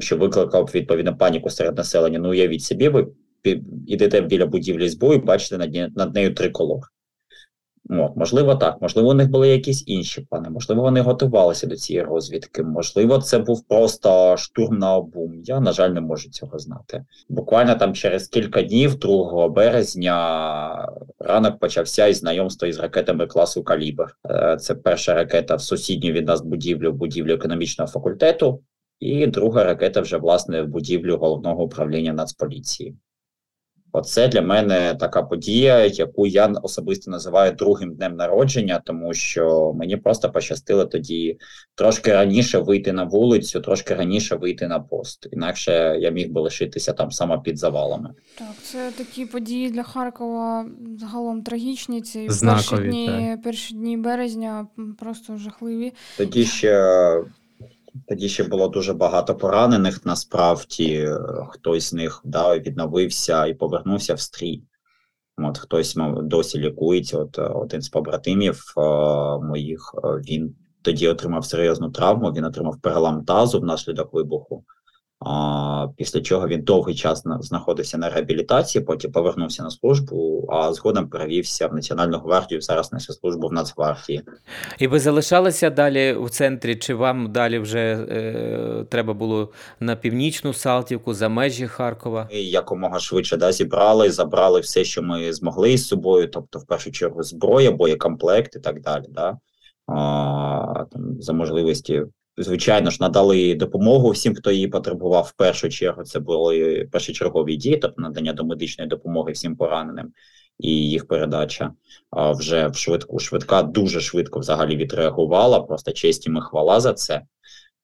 що 0.00 0.16
викликав 0.16 0.70
відповідно 0.74 1.16
паніку 1.16 1.50
серед 1.50 1.76
населення. 1.76 2.18
Ну 2.18 2.30
уявіть 2.30 2.62
собі, 2.62 2.88
ви 2.88 3.08
йдете 3.86 4.20
біля 4.20 4.46
будівлі 4.46 4.88
СБУ 4.88 5.14
і 5.14 5.18
бачите 5.18 5.88
над 5.96 6.14
нею 6.14 6.34
триколор 6.34 6.80
От, 7.90 8.16
Можливо, 8.16 8.54
так, 8.54 8.76
можливо, 8.80 9.08
у 9.08 9.14
них 9.14 9.30
були 9.30 9.48
якісь 9.48 9.84
інші 9.86 10.20
плани, 10.20 10.50
можливо, 10.50 10.82
вони 10.82 11.00
готувалися 11.00 11.66
до 11.66 11.76
цієї 11.76 12.04
розвідки. 12.04 12.62
Можливо, 12.62 13.18
це 13.18 13.38
був 13.38 13.68
просто 13.68 14.36
штурм 14.36 14.78
на 14.78 14.96
обум. 14.96 15.40
Я, 15.44 15.60
на 15.60 15.72
жаль, 15.72 15.90
не 15.90 16.00
можу 16.00 16.30
цього 16.30 16.58
знати. 16.58 17.04
Буквально 17.28 17.74
там 17.74 17.94
через 17.94 18.28
кілька 18.28 18.62
днів, 18.62 18.94
2 18.94 19.48
березня, 19.48 20.88
ранок 21.18 21.58
почався 21.58 22.06
із 22.06 22.18
знайомства 22.18 22.68
із 22.68 22.78
ракетами 22.78 23.26
класу 23.26 23.62
Калібр. 23.62 24.16
Е, 24.30 24.56
це 24.60 24.74
перша 24.74 25.14
ракета 25.14 25.56
в 25.56 25.60
сусідню 25.60 26.12
від 26.12 26.26
нас 26.26 26.40
будівлю, 26.40 26.92
будівлю 26.92 27.32
економічного 27.32 27.90
факультету, 27.90 28.62
і 29.00 29.26
друга 29.26 29.64
ракета 29.64 30.00
вже 30.00 30.16
власне 30.16 30.62
в 30.62 30.68
будівлю 30.68 31.16
головного 31.16 31.64
управління 31.64 32.12
Нацполіції. 32.12 32.96
Оце 33.92 34.28
для 34.28 34.42
мене 34.42 34.96
така 35.00 35.22
подія, 35.22 35.86
яку 35.86 36.26
я 36.26 36.46
особисто 36.62 37.10
називаю 37.10 37.52
другим 37.52 37.94
днем 37.94 38.16
народження, 38.16 38.82
тому 38.84 39.14
що 39.14 39.72
мені 39.76 39.96
просто 39.96 40.30
пощастило 40.30 40.84
тоді 40.84 41.38
трошки 41.74 42.12
раніше 42.12 42.58
вийти 42.58 42.92
на 42.92 43.04
вулицю, 43.04 43.60
трошки 43.60 43.94
раніше 43.94 44.36
вийти 44.36 44.68
на 44.68 44.80
пост. 44.80 45.28
Інакше 45.32 45.96
я 46.00 46.10
міг 46.10 46.32
би 46.32 46.40
лишитися 46.40 46.92
там 46.92 47.10
саме 47.10 47.38
під 47.38 47.58
завалами. 47.58 48.14
Так, 48.38 48.54
це 48.62 48.90
такі 48.98 49.26
події 49.26 49.70
для 49.70 49.82
Харкова 49.82 50.66
загалом 50.98 51.42
трагічні. 51.42 52.02
Ці 52.02 52.28
Знакові, 52.28 52.68
перші 52.70 52.88
дні, 52.88 53.06
так. 53.06 53.42
перші 53.42 53.74
дні 53.74 53.96
березня 53.96 54.66
просто 54.98 55.36
жахливі. 55.36 55.92
Тоді 56.16 56.44
ще 56.44 56.70
тоді 58.08 58.28
ще 58.28 58.44
було 58.44 58.68
дуже 58.68 58.92
багато 58.92 59.34
поранених. 59.34 60.06
Насправді 60.06 61.08
хтось 61.48 61.84
з 61.84 61.92
них 61.92 62.20
да, 62.24 62.58
відновився 62.58 63.46
і 63.46 63.54
повернувся 63.54 64.14
в 64.14 64.20
стрій. 64.20 64.62
От 65.38 65.58
хтось 65.58 65.96
досі 66.22 66.58
лікується. 66.58 67.18
От 67.18 67.38
один 67.38 67.82
з 67.82 67.88
побратимів 67.88 68.74
е, 68.76 68.80
моїх 69.38 69.94
е, 70.04 70.08
він 70.08 70.54
тоді 70.82 71.08
отримав 71.08 71.44
серйозну 71.44 71.90
травму. 71.90 72.32
Він 72.32 72.44
отримав 72.44 72.80
перелам 72.80 73.24
тазу 73.24 73.60
внаслідок 73.60 74.12
вибуху. 74.12 74.64
А, 75.20 75.86
Після 75.96 76.20
чого 76.20 76.48
він 76.48 76.62
довгий 76.62 76.94
час 76.94 77.24
на, 77.24 77.42
знаходився 77.42 77.98
на 77.98 78.10
реабілітації, 78.10 78.84
потім 78.84 79.12
повернувся 79.12 79.62
на 79.62 79.70
службу, 79.70 80.46
а 80.52 80.72
згодом 80.72 81.08
перевівся 81.08 81.66
в 81.66 81.74
Національну 81.74 82.18
гвардію. 82.18 82.60
Зараз 82.60 82.92
несе 82.92 83.12
службу 83.12 83.48
в 83.48 83.52
Нацгвардії. 83.52 84.22
І 84.78 84.86
ви 84.86 85.00
залишалися 85.00 85.70
далі 85.70 86.14
у 86.14 86.28
центрі, 86.28 86.76
чи 86.76 86.94
вам 86.94 87.32
далі 87.32 87.58
вже 87.58 87.78
е, 87.78 88.84
треба 88.88 89.14
було 89.14 89.52
на 89.80 89.96
північну 89.96 90.52
Салтівку, 90.52 91.14
за 91.14 91.28
межі 91.28 91.66
Харкова? 91.66 92.28
Ми 92.32 92.38
якомога 92.40 92.98
швидше 92.98 93.36
да, 93.36 93.52
зібрали, 93.52 94.10
забрали 94.10 94.60
все, 94.60 94.84
що 94.84 95.02
ми 95.02 95.32
змогли 95.32 95.72
із 95.72 95.86
собою, 95.86 96.28
тобто, 96.28 96.58
в 96.58 96.66
першу 96.66 96.92
чергу, 96.92 97.22
зброя, 97.22 97.70
боєкомплект 97.70 98.56
і 98.56 98.60
так 98.60 98.80
далі. 98.80 99.04
Да? 99.08 99.38
А, 99.86 100.84
там, 100.92 101.22
За 101.22 101.32
можливості 101.32 102.02
звичайно 102.38 102.90
ж, 102.90 102.98
надали 103.00 103.54
допомогу 103.54 104.10
всім, 104.10 104.34
хто 104.34 104.50
її 104.50 104.68
потребував. 104.68 105.24
В 105.24 105.32
першу 105.32 105.68
чергу 105.68 106.02
це 106.02 106.20
були 106.20 106.88
першочергові 106.92 107.56
дії, 107.56 107.76
тобто 107.76 108.02
надання 108.02 108.32
до 108.32 108.44
медичної 108.44 108.88
допомоги 108.88 109.32
всім 109.32 109.56
пораненим 109.56 110.12
і 110.58 110.70
їх 110.90 111.08
передача. 111.08 111.72
А 112.10 112.32
вже 112.32 112.68
в 112.68 112.76
швидку 112.76 113.18
швидка 113.18 113.62
дуже 113.62 114.00
швидко 114.00 114.40
взагалі 114.40 114.76
відреагувала. 114.76 115.60
Просто 115.60 115.92
честь 115.92 116.26
і 116.26 116.30
ми 116.30 116.42
хвала 116.42 116.80
за 116.80 116.92
це. 116.92 117.22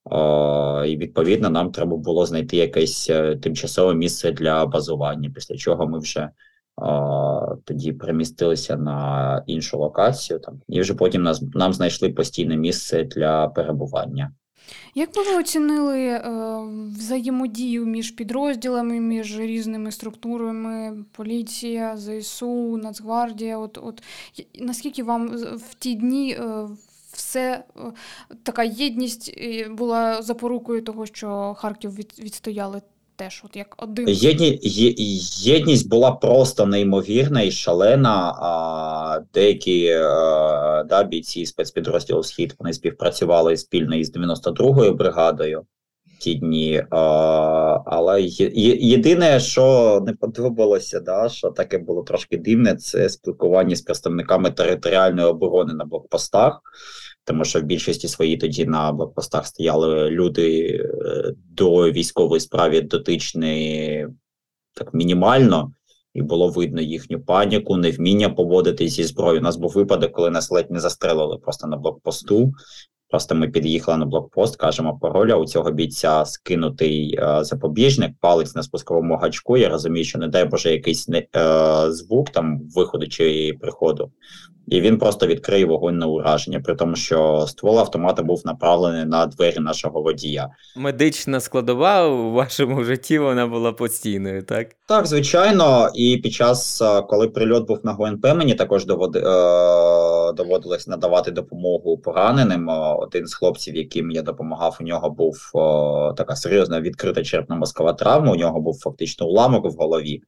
Uh, 0.05 0.85
і 0.85 0.97
відповідно 0.97 1.51
нам 1.51 1.73
треба 1.73 1.97
було 1.97 2.27
знайти 2.27 2.57
якесь 2.57 3.11
uh, 3.11 3.41
тимчасове 3.41 3.95
місце 3.95 4.33
для 4.33 4.67
базування, 4.67 5.31
після 5.35 5.57
чого 5.57 5.87
ми 5.87 5.99
вже 5.99 6.31
uh, 6.77 7.57
тоді 7.65 7.93
перемістилися 7.93 8.77
на 8.77 9.43
іншу 9.47 9.79
локацію. 9.79 10.39
Там 10.39 10.61
і 10.69 10.81
вже 10.81 10.95
потім 10.95 11.23
нас 11.23 11.43
нам 11.55 11.73
знайшли 11.73 12.09
постійне 12.09 12.57
місце 12.57 13.05
для 13.05 13.49
перебування. 13.49 14.33
Як 14.95 15.15
би 15.15 15.23
ви 15.23 15.35
оцінили 15.37 16.01
е, 16.01 16.23
взаємодію 16.99 17.87
між 17.87 18.11
підрозділами, 18.11 19.01
між 19.01 19.39
різними 19.39 19.93
структурами, 19.93 21.05
поліція, 21.13 21.97
ЗСУ, 21.97 22.77
Нацгвардія? 22.77 23.59
От, 23.59 23.79
от 23.83 24.03
наскільки 24.55 25.03
вам 25.03 25.29
в 25.57 25.75
ті 25.79 25.95
дні 25.95 26.33
е, 26.33 26.69
все 27.13 27.65
е, 27.77 27.81
така 28.43 28.65
єдність 28.65 29.35
була 29.71 30.23
запорукою 30.23 30.83
того, 30.83 31.07
що 31.07 31.55
Харків 31.59 31.95
від, 31.95 32.15
відстояли 32.19 32.83
теж 33.17 33.43
от 33.45 33.57
як 33.57 33.83
один. 33.83 34.09
Єдні, 34.09 34.59
є, 34.63 34.95
єдність 35.53 35.89
була 35.89 36.13
просто 36.13 36.67
неймовірна 36.67 37.43
і 37.43 37.51
шалена. 37.51 38.35
А 38.41 39.21
деякі 39.35 39.89
а, 39.91 40.81
е, 40.81 40.85
да, 40.85 41.05
бійці 41.05 41.47
спецпідрозділу 41.47 42.23
Схід 42.23 42.55
вони 42.59 42.73
співпрацювали 42.73 43.57
спільно 43.57 43.97
із 43.97 44.17
92-ю 44.17 44.95
бригадою 44.95 45.67
ті 46.19 46.35
дні. 46.35 46.85
А, 46.91 46.99
але 47.87 48.23
є, 48.23 48.51
єдине, 48.77 49.41
що 49.41 50.03
не 50.07 50.13
подобалося, 50.13 51.01
да, 51.01 51.29
що 51.29 51.51
таке 51.51 51.79
було 51.79 52.03
трошки 52.03 52.37
дивне, 52.37 52.77
це 52.77 53.09
спілкування 53.09 53.77
з 53.77 53.81
представниками 53.81 54.51
територіальної 54.51 55.29
оборони 55.29 55.75
на 55.75 55.85
блокпостах 55.85 56.61
тому 57.25 57.45
що 57.45 57.61
в 57.61 57.63
більшості 57.63 58.09
своїй 58.09 58.37
тоді 58.37 58.65
на 58.65 58.93
блокпостах 58.93 59.47
стояли 59.47 60.11
люди 60.11 60.67
е, 60.67 61.33
до 61.51 61.91
військової 61.91 62.41
справи 62.41 62.81
дотичні 62.81 64.07
так 64.75 64.95
мінімально, 64.95 65.73
і 66.15 66.23
було 66.23 66.49
видно 66.49 66.81
їхню 66.81 67.21
паніку, 67.21 67.77
невміння 67.77 68.29
поводитись 68.29 68.93
зі 68.93 69.05
зброєю. 69.05 69.41
У 69.41 69.45
нас 69.45 69.57
був 69.57 69.73
випадок, 69.73 70.13
коли 70.13 70.31
нас 70.31 70.51
ледь 70.51 70.71
не 70.71 70.81
застрелили 70.81 71.39
просто 71.39 71.67
на 71.67 71.77
блокпосту. 71.77 72.53
Просто 73.09 73.35
ми 73.35 73.49
під'їхали 73.49 73.99
на 73.99 74.07
блокпост, 74.07 74.57
кажемо 74.57 74.99
пароля. 74.99 75.37
У 75.37 75.47
цього 75.47 75.71
бійця 75.71 76.25
скинутий 76.25 77.19
е, 77.19 77.45
запобіжник, 77.45 78.13
палець 78.21 78.55
на 78.55 78.63
спусковому 78.63 79.17
гачку. 79.17 79.57
Я 79.57 79.69
розумію, 79.69 80.05
що 80.05 80.19
не 80.19 80.29
дай 80.29 80.45
Боже 80.45 80.71
якийсь 80.73 81.09
не, 81.09 81.27
е, 81.37 81.93
звук 81.93 82.31
там 82.31 82.61
виходу 82.75 83.07
чи 83.07 83.57
приходу 83.61 84.11
і 84.67 84.81
він 84.81 84.99
просто 84.99 85.27
відкриє 85.27 85.65
вогонь 85.65 85.99
на 85.99 86.07
ураження, 86.07 86.61
при 86.61 86.75
тому, 86.75 86.97
що 86.97 87.47
ствол 87.49 87.79
автомата 87.79 88.23
був 88.23 88.43
направлений 88.45 89.05
на 89.05 89.27
двері 89.27 89.61
нашого 89.61 90.03
водія. 90.03 90.49
Медична 90.77 91.41
складова 91.41 92.09
у 92.09 92.33
вашому 92.33 92.85
житті 92.85 93.19
вона 93.19 93.47
була 93.47 93.73
постійною, 93.73 94.43
так? 94.43 94.69
Так, 94.87 95.07
звичайно. 95.07 95.91
І 95.95 96.17
під 96.17 96.33
час, 96.33 96.83
е, 96.83 97.03
коли 97.03 97.29
прильот 97.29 97.67
був 97.67 97.81
на 97.83 97.93
ГУНП, 97.93 98.25
мені 98.25 98.55
також 98.55 98.87
доводи, 98.87 99.19
е, 99.19 99.23
доводилось 100.33 100.87
надавати 100.87 101.31
допомогу 101.31 101.99
пораненим. 101.99 102.71
Е, 102.71 102.95
один 102.99 103.27
з 103.27 103.35
хлопців, 103.35 103.77
яким 103.77 104.11
я 104.11 104.23
допомагав, 104.23 104.79
у 104.81 104.85
нього 104.85 105.11
був 105.11 105.51
е, 105.55 105.59
така 106.17 106.37
серйозна 106.37 106.81
відкрита 106.81 107.21
черепно-мозкова 107.21 107.97
травма. 107.97 108.33
У 108.33 108.37
нього 108.37 108.61
був 108.61 108.81
фактично 108.81 109.27
уламок 109.27 109.65
в 109.65 109.77
голові 109.77 110.23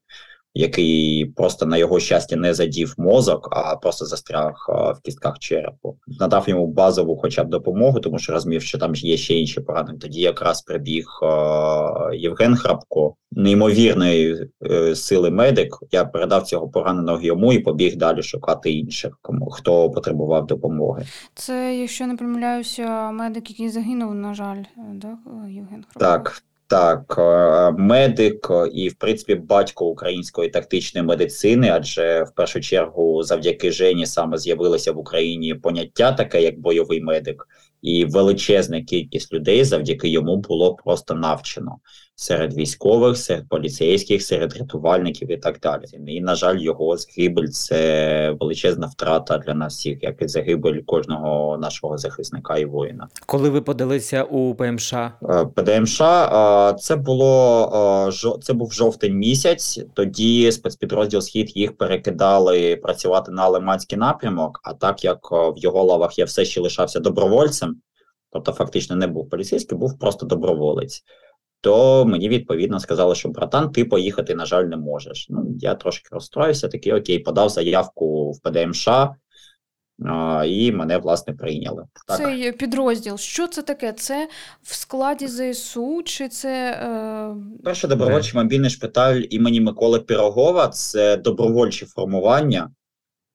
який 0.54 1.24
просто 1.24 1.66
на 1.66 1.76
його 1.76 2.00
щастя 2.00 2.36
не 2.36 2.54
задів 2.54 2.94
мозок, 2.98 3.48
а 3.52 3.76
просто 3.76 4.04
застряг 4.04 4.66
в 4.68 5.00
кістках 5.02 5.38
черепу. 5.38 5.96
Надав 6.20 6.48
йому 6.48 6.66
базову, 6.66 7.16
хоча 7.16 7.44
б 7.44 7.48
допомогу, 7.48 8.00
тому 8.00 8.18
що 8.18 8.32
розумів, 8.32 8.62
що 8.62 8.78
там 8.78 8.94
є 8.94 9.16
ще 9.16 9.34
інші 9.34 9.60
поранення. 9.60 9.98
Тоді 9.98 10.20
якраз 10.20 10.62
прибіг 10.62 11.06
Євген 12.14 12.56
Храпко, 12.56 13.14
неймовірної 13.32 14.48
е, 14.70 14.94
сили 14.94 15.30
медик. 15.30 15.78
Я 15.90 16.04
передав 16.04 16.42
цього 16.42 16.68
пораненого 16.68 17.22
йому 17.22 17.52
і 17.52 17.58
побіг 17.58 17.96
далі 17.96 18.22
шукати 18.22 18.72
інших, 18.72 19.18
кому 19.22 19.50
хто 19.50 19.90
потребував 19.90 20.46
допомоги. 20.46 21.06
Це, 21.34 21.76
якщо 21.76 22.06
не 22.06 22.16
помиляюся, 22.16 23.10
медик, 23.10 23.50
який 23.50 23.68
загинув, 23.68 24.14
на 24.14 24.34
жаль, 24.34 24.62
да, 24.94 25.18
Євген 25.48 25.84
Храпко? 25.84 26.00
Так. 26.00 26.42
Так, 26.68 27.14
е, 27.18 27.70
медик 27.70 28.50
і, 28.72 28.88
в 28.88 28.94
принципі, 28.94 29.34
батько 29.34 29.86
української 29.86 30.50
тактичної 30.50 31.06
медицини, 31.06 31.70
адже 31.72 32.22
в 32.22 32.34
першу 32.34 32.60
чергу, 32.60 33.22
завдяки 33.22 33.72
Жені, 33.72 34.06
саме 34.06 34.38
з'явилося 34.38 34.92
в 34.92 34.98
Україні 34.98 35.54
поняття 35.54 36.12
таке, 36.12 36.42
як 36.42 36.58
бойовий 36.60 37.00
медик, 37.00 37.48
і 37.86 38.04
величезна 38.04 38.82
кількість 38.82 39.32
людей 39.32 39.64
завдяки 39.64 40.08
йому 40.08 40.36
було 40.36 40.74
просто 40.74 41.14
навчено 41.14 41.78
серед 42.16 42.56
військових, 42.56 43.16
серед 43.16 43.48
поліцейських, 43.48 44.22
серед 44.22 44.56
рятувальників 44.56 45.30
і 45.32 45.36
так 45.36 45.60
далі. 45.60 45.84
І 46.06 46.20
на 46.20 46.34
жаль, 46.34 46.58
його 46.58 46.96
загибель 46.96 47.46
це 47.46 48.36
величезна 48.40 48.86
втрата 48.86 49.38
для 49.38 49.54
нас 49.54 49.74
всіх, 49.74 50.02
як 50.02 50.22
і 50.22 50.28
загибель 50.28 50.80
кожного 50.86 51.58
нашого 51.58 51.98
захисника 51.98 52.56
і 52.58 52.64
воїна. 52.64 53.08
Коли 53.26 53.50
ви 53.50 53.60
подалися 53.60 54.22
у 54.22 54.54
ПМШ? 54.54 54.92
Е, 54.92 55.12
ПДМШ 55.54 56.00
е, 56.00 56.74
це 56.78 56.96
було 56.96 58.08
е, 58.08 58.38
це 58.42 58.52
був 58.52 58.72
жовтень 58.72 59.14
місяць. 59.14 59.80
Тоді 59.94 60.52
спецпідрозділ 60.52 61.20
схід 61.20 61.56
їх 61.56 61.76
перекидали 61.76 62.76
працювати 62.76 63.32
на 63.32 63.48
Лиманський 63.48 63.98
напрямок. 63.98 64.60
А 64.64 64.72
так 64.72 65.04
як 65.04 65.32
в 65.32 65.54
його 65.56 65.84
лавах 65.84 66.18
я 66.18 66.24
все 66.24 66.44
ще 66.44 66.60
лишався 66.60 67.00
добровольцем, 67.00 67.75
тобто 68.36 68.52
фактично 68.52 68.96
не 68.96 69.06
був 69.06 69.30
поліцейський, 69.30 69.78
був 69.78 69.98
просто 69.98 70.26
доброволець 70.26 71.04
то 71.66 72.04
мені 72.04 72.28
відповідно 72.28 72.80
сказали, 72.80 73.14
що 73.14 73.28
братан, 73.28 73.70
ти 73.70 73.84
поїхати, 73.84 74.34
на 74.34 74.46
жаль, 74.46 74.64
не 74.64 74.76
можеш. 74.76 75.26
Ну, 75.30 75.46
я 75.58 75.74
трошки 75.74 76.08
розстроївся, 76.12 76.68
такий 76.68 76.92
окей, 76.92 77.18
подав 77.18 77.48
заявку 77.48 78.30
в 78.30 78.40
ПДМШ. 78.40 78.88
і 80.46 80.72
мене 80.72 80.98
власне 80.98 81.34
прийняли. 81.34 81.84
Так. 82.08 82.16
Цей 82.16 82.52
підрозділ, 82.52 83.16
що 83.16 83.46
це 83.46 83.62
таке? 83.62 83.92
Це 83.92 84.28
в 84.62 84.74
складі 84.74 85.26
ЗСУ? 85.28 86.02
Чи 86.04 86.28
це 86.28 86.70
е... 86.70 87.34
перший 87.64 87.90
добровольчий 87.90 88.40
мобільний 88.42 88.70
шпиталь 88.70 89.22
імені 89.30 89.60
Миколи 89.60 90.00
Пірогова? 90.00 90.68
Це 90.68 91.16
добровольчі 91.16 91.86
формування, 91.86 92.70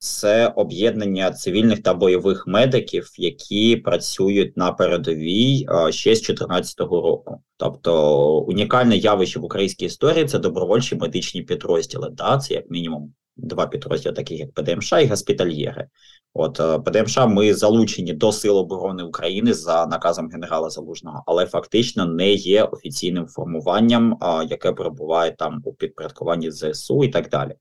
це 0.04 0.48
об'єднання 0.48 1.32
цивільних 1.32 1.84
та 1.84 1.94
бойових 1.94 2.48
медиків, 2.48 3.10
які 3.18 3.76
працюють 3.76 4.58
на 4.58 4.72
передовій 4.72 5.68
ще 5.90 6.16
з 6.16 6.22
2014 6.22 6.80
року. 6.80 7.42
Тобто 7.58 8.38
унікальне 8.40 8.98
явище 8.98 9.40
в 9.40 9.46
українській 9.46 9.86
історії 9.86 10.26
це 10.26 10.40
добровольчі 10.40 10.96
медичні 10.96 11.42
підрозділи. 11.42 12.10
Да? 12.12 12.38
Це 12.38 12.54
як 12.54 12.70
мінімум 12.70 13.14
два 13.38 13.68
підрозділи, 13.68 14.16
таких 14.16 14.40
як 14.40 14.54
ПДМШ 14.54 14.94
і 14.94 15.06
госпітальєри. 15.06 15.88
От 16.34 16.60
е, 16.60 16.80
ПДМШ 16.80 17.18
ми 17.28 17.54
залучені 17.54 18.14
до 18.14 18.32
Сил 18.32 18.58
оборони 18.58 19.04
України 19.04 19.54
за 19.54 19.86
наказом 19.86 20.30
генерала 20.30 20.70
Залужного, 20.70 21.24
але 21.26 21.46
фактично 21.46 22.06
не 22.06 22.32
є 22.34 22.64
офіційним 22.64 23.28
формуванням, 23.28 24.18
яке 24.50 24.72
перебуває 24.72 25.32
там 25.32 25.62
у 25.66 25.74
підпорядкуванні 25.74 26.52
ЗСУ 26.52 27.04
і 27.04 27.08
так 27.08 27.30
далі. 27.30 27.56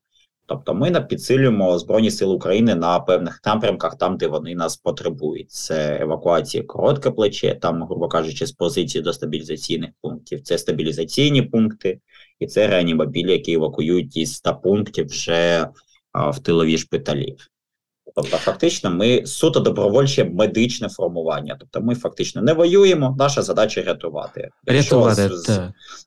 Тобто 0.51 0.75
ми 0.75 0.91
підсилюємо 1.01 1.79
Збройні 1.79 2.11
Сили 2.11 2.35
України 2.35 2.75
на 2.75 3.01
певних 3.01 3.41
напрямках, 3.47 3.99
там 3.99 4.17
де 4.17 4.27
вони 4.27 4.55
нас 4.55 4.77
потребують. 4.77 5.51
Це 5.51 5.99
евакуація 6.01 6.65
коротке 6.65 7.11
плече, 7.11 7.55
там, 7.55 7.83
грубо 7.83 8.09
кажучи, 8.09 8.47
з 8.47 8.53
позиції 8.53 9.03
до 9.03 9.13
стабілізаційних 9.13 9.91
пунктів, 10.03 10.43
це 10.43 10.59
стабілізаційні 10.59 11.43
пункти, 11.43 12.01
і 12.41 12.47
це 12.47 12.69
реанімобілі, 12.69 13.33
які 13.33 13.53
евакуюють 13.53 14.17
із 14.17 14.35
100 14.35 14.55
пунктів 14.55 15.07
вже 15.07 15.69
а, 16.13 16.31
в 16.31 16.39
тилові 16.39 16.79
шпиталі. 16.79 17.37
Тобто, 18.15 18.37
фактично, 18.37 18.91
ми 18.91 19.27
суто 19.27 19.61
добровольче 19.61 20.25
медичне 20.25 20.89
формування. 20.89 21.57
Тобто, 21.61 21.81
ми 21.81 21.95
фактично 21.95 22.43
не 22.43 22.53
воюємо. 22.53 23.17
Наша 23.19 23.43
задача 23.43 23.83
рятувати. 23.83 24.51
Рятувати 24.67 25.29
з, 25.29 25.61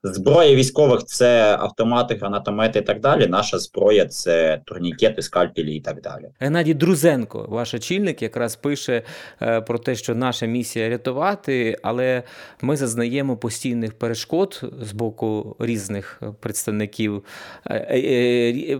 зброя 0.04 0.56
військових 0.56 1.04
це 1.06 1.58
автомати, 1.60 2.16
гранатомети 2.16 2.80
і 2.80 2.82
так 2.82 3.00
далі. 3.00 3.28
Наша 3.28 3.60
зброя 3.60 4.06
це 4.06 4.62
турнікети, 4.66 5.22
скальпелі 5.22 5.76
і 5.76 5.82
так 5.82 6.02
далі. 6.02 6.30
Геннадій 6.40 6.74
Друзенко, 6.74 7.46
ваш 7.50 7.74
очільник, 7.74 8.22
якраз 8.22 8.56
пише 8.56 9.02
е, 9.42 9.62
про 9.62 9.80
те, 9.80 9.96
що 9.96 10.16
наша 10.16 10.46
місія 10.46 10.90
рятувати, 10.90 11.78
але 11.84 12.24
ми 12.62 12.78
зазнаємо 12.78 13.38
постійних 13.38 13.94
перешкод 13.94 14.62
з 14.82 14.92
боку 14.92 15.56
різних 15.60 16.22
представників 16.40 17.24
е, 17.66 17.76
е, 17.76 18.80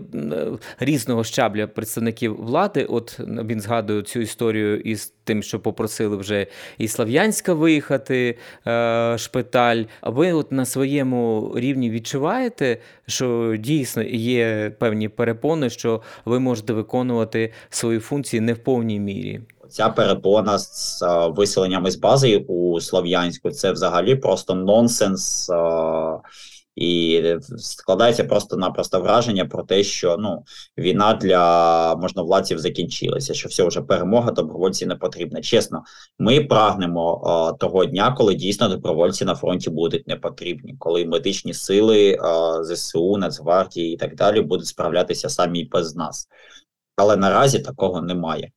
різного 0.78 1.24
щабля 1.24 1.66
представників 1.66 2.36
влади. 2.36 2.84
От 2.84 3.13
він 3.20 3.60
згадує 3.60 4.02
цю 4.02 4.20
історію 4.20 4.80
із 4.80 5.14
тим, 5.24 5.42
що 5.42 5.60
попросили 5.60 6.16
вже 6.16 6.46
і 6.78 6.88
Слав'янська 6.88 7.54
виїхати 7.54 8.38
е, 8.66 9.14
шпиталь. 9.18 9.84
А 10.00 10.10
ви 10.10 10.32
от 10.32 10.52
на 10.52 10.64
своєму 10.64 11.52
рівні 11.56 11.90
відчуваєте, 11.90 12.78
що 13.06 13.56
дійсно 13.58 14.02
є 14.02 14.72
певні 14.78 15.08
перепони, 15.08 15.70
що 15.70 16.02
ви 16.24 16.40
можете 16.40 16.72
виконувати 16.72 17.52
свої 17.70 17.98
функції 17.98 18.40
не 18.40 18.52
в 18.52 18.58
повній 18.58 19.00
мірі? 19.00 19.40
Ця 19.68 19.88
перепона 19.88 20.58
з 20.58 21.02
е, 21.02 21.28
виселеннями 21.28 21.90
з 21.90 21.96
бази 21.96 22.44
у 22.48 22.80
Слов'янську 22.80 23.50
це 23.50 23.72
взагалі 23.72 24.16
просто 24.16 24.54
нонсенс. 24.54 25.50
Е, 25.50 25.54
і 26.76 27.22
складається 27.58 28.24
просто-напросто 28.24 29.00
враження 29.00 29.44
про 29.44 29.62
те, 29.62 29.82
що 29.82 30.16
ну 30.18 30.44
війна 30.78 31.14
для 31.14 31.94
можновладців 31.94 32.58
закінчилася, 32.58 33.34
що 33.34 33.48
все 33.48 33.64
вже 33.64 33.82
перемога 33.82 34.30
добровольці 34.30 34.86
не 34.86 34.96
потрібна. 34.96 35.42
Чесно, 35.42 35.82
ми 36.18 36.40
прагнемо 36.40 37.20
о, 37.24 37.52
того 37.52 37.84
дня, 37.84 38.14
коли 38.18 38.34
дійсно 38.34 38.68
добровольці 38.68 39.24
на 39.24 39.34
фронті 39.34 39.70
будуть 39.70 40.08
не 40.08 40.16
потрібні, 40.16 40.76
коли 40.78 41.06
медичні 41.06 41.54
сили 41.54 42.16
о, 42.16 42.64
ЗСУ, 42.64 43.16
Нацгвардії 43.16 43.94
і 43.94 43.96
так 43.96 44.16
далі 44.16 44.40
будуть 44.40 44.66
справлятися 44.66 45.28
самі 45.28 45.64
без 45.64 45.96
нас. 45.96 46.28
Але 46.96 47.16
наразі 47.16 47.58
такого 47.58 48.02
немає. 48.02 48.50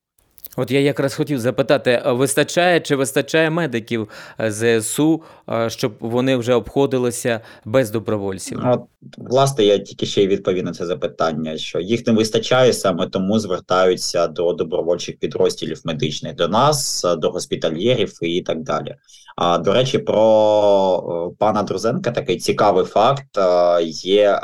От 0.59 0.71
я 0.71 0.79
якраз 0.79 1.15
хотів 1.15 1.39
запитати: 1.39 2.01
вистачає 2.05 2.79
чи 2.79 2.95
вистачає 2.95 3.49
медиків 3.49 4.09
е, 4.39 4.51
ЗСУ, 4.51 5.21
е, 5.49 5.69
щоб 5.69 5.93
вони 5.99 6.35
вже 6.35 6.53
обходилися 6.53 7.41
без 7.65 7.91
добровольців? 7.91 8.61
От, 8.65 8.81
власне, 9.17 9.63
я 9.65 9.79
тільки 9.79 10.05
ще 10.05 10.23
й 10.23 10.27
відповів 10.27 10.63
на 10.63 10.71
це 10.71 10.85
запитання, 10.85 11.57
що 11.57 11.79
їх 11.79 12.07
не 12.07 12.13
вистачає 12.13 12.73
саме 12.73 13.07
тому 13.07 13.39
звертаються 13.39 14.27
до 14.27 14.53
добровольчих 14.53 15.19
підрозділів 15.19 15.81
медичних, 15.83 16.35
до 16.35 16.47
нас, 16.47 17.05
до 17.17 17.31
госпітальєрів 17.31 18.13
і 18.21 18.41
так 18.41 18.63
далі. 18.63 18.95
А 19.35 19.57
до 19.57 19.73
речі, 19.73 19.97
про 19.97 21.33
пана 21.39 21.63
Друзенка 21.63 22.11
такий 22.11 22.37
цікавий 22.37 22.85
факт: 22.85 23.37
е, 23.37 23.83
є 23.83 24.39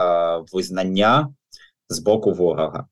визнання 0.54 1.30
з 1.90 2.00
боку 2.00 2.32
ворога. 2.32 2.86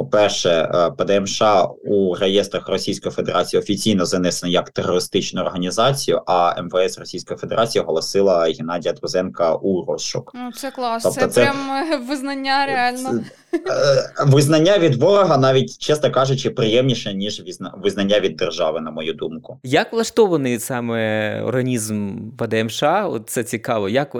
По-перше, 0.00 0.48
е, 0.48 0.90
ПДМШ 0.90 1.42
у 1.84 2.14
реєстрах 2.14 2.68
Російської 2.68 3.12
Федерації 3.12 3.60
офіційно 3.60 4.04
занесено 4.04 4.52
як 4.52 4.70
терористичну 4.70 5.40
організацію, 5.42 6.22
а 6.26 6.62
МВС 6.62 7.00
Російської 7.00 7.38
Федерації 7.38 7.82
оголосила 7.82 8.44
Геннадія 8.58 8.94
Друзенка 8.94 9.54
у 9.54 9.84
розшук. 9.84 10.32
Ну 10.34 10.52
це 10.52 10.70
клас, 10.70 11.02
тобто 11.02 11.20
це, 11.20 11.28
це 11.28 11.42
прям 11.42 11.70
е, 11.70 11.96
визнання 11.96 12.66
реально. 12.66 13.24
Е, 13.52 14.24
визнання 14.26 14.78
від 14.78 14.94
ворога, 14.94 15.38
навіть 15.38 15.78
чесно 15.78 16.10
кажучи, 16.10 16.50
приємніше 16.50 17.14
ніж 17.14 17.42
визнання 17.76 18.20
від 18.20 18.36
держави, 18.36 18.80
на 18.80 18.90
мою 18.90 19.14
думку. 19.14 19.58
Як 19.62 19.92
влаштований 19.92 20.58
саме 20.58 21.42
організм 21.42 22.16
ПДМШ? 22.38 22.84
Це 23.26 23.44
цікаво. 23.44 23.88
Як 23.88 24.16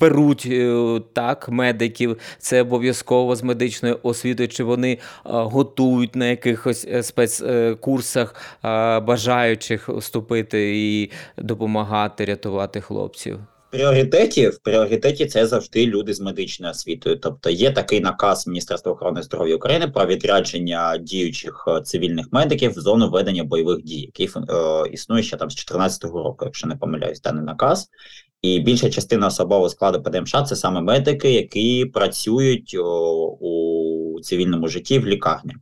беруть 0.00 0.52
так 1.12 1.48
медиків? 1.48 2.18
Це 2.38 2.62
обов'язково 2.62 3.36
з 3.36 3.42
медичною 3.42 3.98
освітою, 4.02 4.48
чи 4.48 4.64
вони 4.64 4.98
готують 5.24 6.16
на 6.16 6.26
якихось 6.26 6.86
е, 6.90 7.02
спецкурсах 7.02 8.34
бажаючих 9.02 9.88
вступити 9.88 10.72
і 10.76 11.10
допомагати 11.38 12.24
рятувати 12.24 12.80
хлопців? 12.80 13.40
Пріоритеті 13.72 14.48
в 14.48 14.58
пріоритеті 14.58 15.26
це 15.26 15.46
завжди 15.46 15.86
люди 15.86 16.14
з 16.14 16.20
медичною 16.20 16.70
освітою. 16.70 17.16
Тобто 17.16 17.50
є 17.50 17.70
такий 17.70 18.00
наказ 18.00 18.46
Міністерства 18.46 18.92
охорони 18.92 19.22
здоров'я 19.22 19.56
України 19.56 19.88
про 19.88 20.06
відрядження 20.06 20.98
діючих 20.98 21.64
е, 21.68 21.80
цивільних 21.80 22.26
медиків 22.32 22.70
в 22.70 22.80
зону 22.80 23.10
ведення 23.10 23.44
бойових 23.44 23.82
дій, 23.82 24.00
який 24.00 24.26
е, 24.26 24.88
існує 24.90 25.22
ще 25.22 25.36
там 25.36 25.50
з 25.50 25.54
2014 25.54 26.04
року, 26.04 26.44
якщо 26.44 26.66
не 26.66 26.76
помиляюсь, 26.76 27.20
даний 27.20 27.44
наказ. 27.44 27.88
І 28.42 28.60
більша 28.60 28.90
частина 28.90 29.26
особового 29.26 29.68
складу 29.68 30.02
ПДМШ 30.02 30.34
це 30.48 30.56
саме 30.56 30.80
медики, 30.80 31.32
які 31.32 31.86
працюють 31.86 32.76
о, 32.78 33.26
у 33.40 34.20
цивільному 34.20 34.68
житті 34.68 34.98
в 34.98 35.06
лікарнях. 35.06 35.56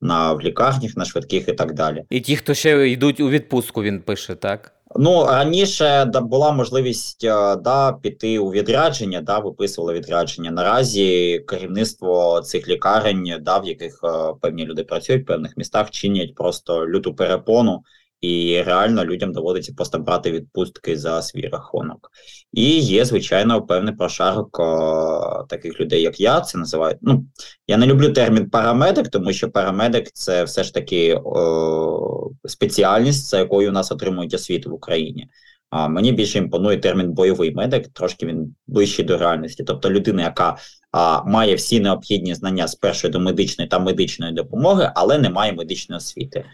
На 0.00 0.32
в 0.32 0.40
лікарнях, 0.40 0.96
на 0.96 1.04
швидких 1.04 1.48
і 1.48 1.52
так 1.52 1.74
далі. 1.74 2.04
І 2.10 2.20
ті, 2.20 2.36
хто 2.36 2.54
ще 2.54 2.88
йдуть 2.88 3.20
у 3.20 3.30
відпустку, 3.30 3.82
він 3.82 4.00
пише, 4.00 4.34
так? 4.34 4.72
Ну 4.96 5.26
раніше 5.26 6.04
да, 6.04 6.20
була 6.20 6.52
можливість 6.52 7.24
е, 7.24 7.56
да, 7.56 7.92
піти 7.92 8.38
у 8.38 8.50
відрядження, 8.50 9.20
да, 9.20 9.38
виписували 9.38 9.94
відрядження. 9.94 10.50
Наразі 10.50 11.38
керівництво 11.48 12.40
цих 12.40 12.68
лікарень, 12.68 13.36
да, 13.40 13.58
в 13.58 13.66
яких 13.66 14.00
е, 14.04 14.08
певні 14.40 14.66
люди 14.66 14.84
працюють 14.84 15.22
в 15.22 15.26
певних 15.26 15.56
містах, 15.56 15.90
чинять 15.90 16.34
просто 16.34 16.86
люту 16.86 17.14
перепону 17.14 17.84
і 18.22 18.62
реально 18.62 19.04
людям 19.04 19.32
доводиться 19.32 19.72
просто 19.76 19.98
брати 19.98 20.30
відпустки 20.30 20.96
за 20.96 21.22
свій 21.22 21.48
рахунок. 21.48 22.10
І 22.52 22.78
є, 22.80 23.04
звичайно, 23.04 23.62
певний 23.62 23.94
прошарок 23.94 24.58
о, 24.60 25.46
таких 25.48 25.80
людей, 25.80 26.02
як 26.02 26.20
я. 26.20 26.40
Це 26.40 26.58
називають. 26.58 26.98
Ну 27.02 27.26
я 27.66 27.76
не 27.76 27.86
люблю 27.86 28.12
термін 28.12 28.50
парамедик, 28.50 29.08
тому 29.08 29.32
що 29.32 29.50
парамедик 29.50 30.10
це 30.12 30.44
все 30.44 30.64
ж 30.64 30.74
таки 30.74 31.20
о, 31.24 32.30
спеціальність, 32.44 33.26
за 33.30 33.38
якою 33.38 33.68
у 33.68 33.72
нас 33.72 33.92
отримують 33.92 34.34
освіту 34.34 34.70
в 34.70 34.74
Україні. 34.74 35.28
А 35.70 35.88
мені 35.88 36.12
більше 36.12 36.38
імпонує 36.38 36.78
термін 36.78 37.12
бойовий 37.12 37.54
медик, 37.54 37.88
трошки 37.88 38.26
він 38.26 38.54
ближчий 38.66 39.04
до 39.04 39.18
реальності. 39.18 39.64
Тобто 39.64 39.90
людина, 39.90 40.22
яка 40.22 40.56
а, 40.92 41.22
має 41.24 41.54
всі 41.54 41.80
необхідні 41.80 42.34
знання 42.34 42.68
з 42.68 42.74
першої 42.74 43.12
до 43.12 43.20
медичної 43.20 43.68
та 43.68 43.78
медичної 43.78 44.32
допомоги, 44.32 44.92
але 44.94 45.18
не 45.18 45.30
має 45.30 45.52
медичної 45.52 45.96
освіти. 45.96 46.44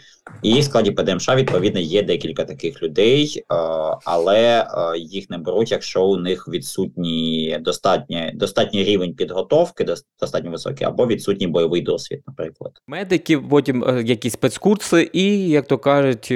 І 0.42 0.60
в 0.60 0.64
складі 0.64 0.90
ПДМШ, 0.90 1.28
відповідно, 1.28 1.80
є 1.80 2.02
декілька 2.02 2.44
таких 2.44 2.82
людей, 2.82 3.44
але 4.04 4.66
їх 4.98 5.30
не 5.30 5.38
беруть, 5.38 5.70
якщо 5.70 6.04
у 6.04 6.16
них 6.16 6.48
відсутній 6.48 7.58
достатній 7.60 8.32
достатній 8.34 8.84
рівень 8.84 9.14
підготовки, 9.14 9.86
достатньо 10.20 10.50
високий, 10.50 10.86
або 10.86 11.06
відсутній 11.06 11.46
бойовий 11.46 11.80
досвід, 11.80 12.22
наприклад. 12.26 12.72
Медики, 12.86 13.38
потім 13.38 13.84
е, 13.84 14.02
якісь 14.02 14.32
спецкурси, 14.32 15.10
і 15.12 15.48
як 15.48 15.66
то 15.66 15.78
кажуть, 15.78 16.28
е, 16.30 16.34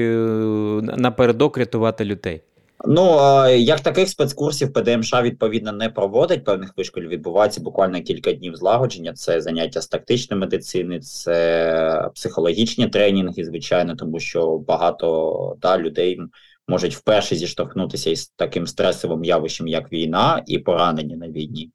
напередок 0.82 1.58
рятувати 1.58 2.04
людей. 2.04 2.40
Ну 2.84 3.04
як 3.48 3.80
таких 3.80 4.08
спецкурсів 4.08 4.72
ПДМШ 4.72 5.14
відповідно 5.22 5.72
не 5.72 5.88
проводить 5.88 6.44
певних 6.44 6.72
вишколів. 6.76 7.08
Відбувається 7.08 7.60
буквально 7.60 8.00
кілька 8.00 8.32
днів 8.32 8.56
злагодження. 8.56 9.12
Це 9.12 9.40
заняття 9.40 9.80
з 9.80 9.86
тактичної 9.86 10.40
медицини, 10.40 11.00
це 11.00 12.08
психологічні 12.14 12.88
тренінги, 12.88 13.44
звичайно, 13.44 13.96
тому 13.96 14.20
що 14.20 14.58
багато 14.58 15.56
да, 15.60 15.78
людей 15.78 16.20
можуть 16.68 16.96
вперше 16.96 17.36
зіштовхнутися 17.36 18.10
із 18.10 18.28
таким 18.28 18.66
стресовим 18.66 19.24
явищем, 19.24 19.68
як 19.68 19.92
війна, 19.92 20.42
і 20.46 20.58
поранення 20.58 21.16
на 21.16 21.28
війні. 21.28 21.70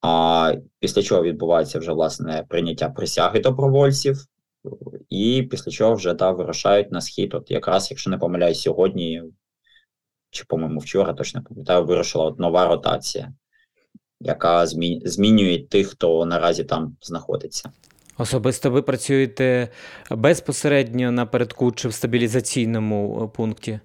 А 0.00 0.54
після 0.78 1.02
чого 1.02 1.22
відбувається 1.22 1.78
вже 1.78 1.92
власне 1.92 2.44
прийняття 2.48 2.88
присяги 2.88 3.40
добровольців, 3.40 4.24
і 5.10 5.42
після 5.50 5.72
чого 5.72 5.94
вже 5.94 6.14
да, 6.14 6.30
вирушають 6.30 6.92
на 6.92 7.00
схід. 7.00 7.34
От 7.34 7.50
якраз, 7.50 7.90
якщо 7.90 8.10
не 8.10 8.18
помиляюсь, 8.18 8.60
сьогодні 8.60 9.22
чи, 10.30 10.44
по-моєму, 10.48 10.80
вчора 10.80 11.12
точно 11.12 11.42
пам'ятаю, 11.42 11.84
вирушила 11.84 12.24
от 12.24 12.38
нова 12.38 12.66
ротація, 12.66 13.32
яка 14.20 14.66
змі... 14.66 15.02
змінює 15.04 15.58
тих, 15.58 15.88
хто 15.88 16.26
наразі 16.26 16.64
там 16.64 16.96
знаходиться. 17.02 17.70
Особисто 18.18 18.70
ви 18.70 18.82
працюєте 18.82 19.68
безпосередньо 20.10 21.12
напередку 21.12 21.72
чи 21.72 21.88
в 21.88 21.94
стабілізаційному 21.94 23.24
е, 23.24 23.36
пункті? 23.36 23.80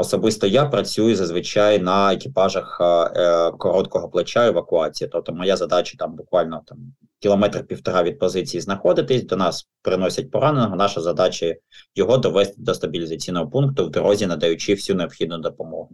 Особисто 0.00 0.46
я 0.46 0.64
працюю 0.64 1.16
зазвичай 1.16 1.78
на 1.78 2.12
екіпажах 2.12 2.78
е, 2.80 3.50
короткого 3.50 4.08
плеча 4.08 4.46
евакуації. 4.46 5.10
Тобто, 5.12 5.32
моя 5.32 5.56
задача 5.56 5.96
там 5.98 6.16
буквально 6.16 6.62
там 6.66 6.78
кілометр 7.18 7.66
півтора 7.66 8.02
від 8.02 8.18
позиції 8.18 8.60
знаходитись. 8.60 9.22
До 9.22 9.36
нас 9.36 9.68
приносять 9.82 10.30
пораненого. 10.30 10.76
Наша 10.76 11.00
задача 11.00 11.54
його 11.94 12.18
довести 12.18 12.54
до 12.58 12.74
стабілізаційного 12.74 13.50
пункту 13.50 13.86
в 13.86 13.90
дорозі, 13.90 14.26
надаючи 14.26 14.74
всю 14.74 14.96
необхідну 14.96 15.38
допомогу. 15.38 15.90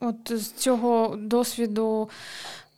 От 0.00 0.32
з 0.38 0.52
цього 0.52 1.16
досвіду 1.18 2.08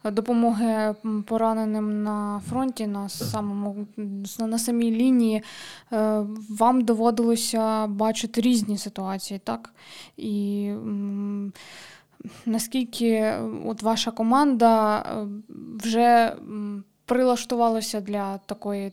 допомоги 0.05 0.95
пораненим 1.27 2.03
на 2.03 2.41
фронті, 2.49 2.87
на 2.87 3.09
самому 3.09 3.87
на 4.39 4.59
самій 4.59 4.91
лінії, 4.91 5.43
е, 5.93 6.25
вам 6.51 6.81
доводилося 6.81 7.87
бачити 7.87 8.41
різні 8.41 8.79
ситуації, 8.79 9.41
так? 9.45 9.75
І 10.17 10.71
наскільки 12.47 13.35
от 13.67 13.83
ваша 13.83 14.11
команда 14.11 14.99
е, 14.99 15.27
вже 15.85 16.33
прилаштувалося 17.09 18.01
для 18.01 18.39
такої 18.47 18.93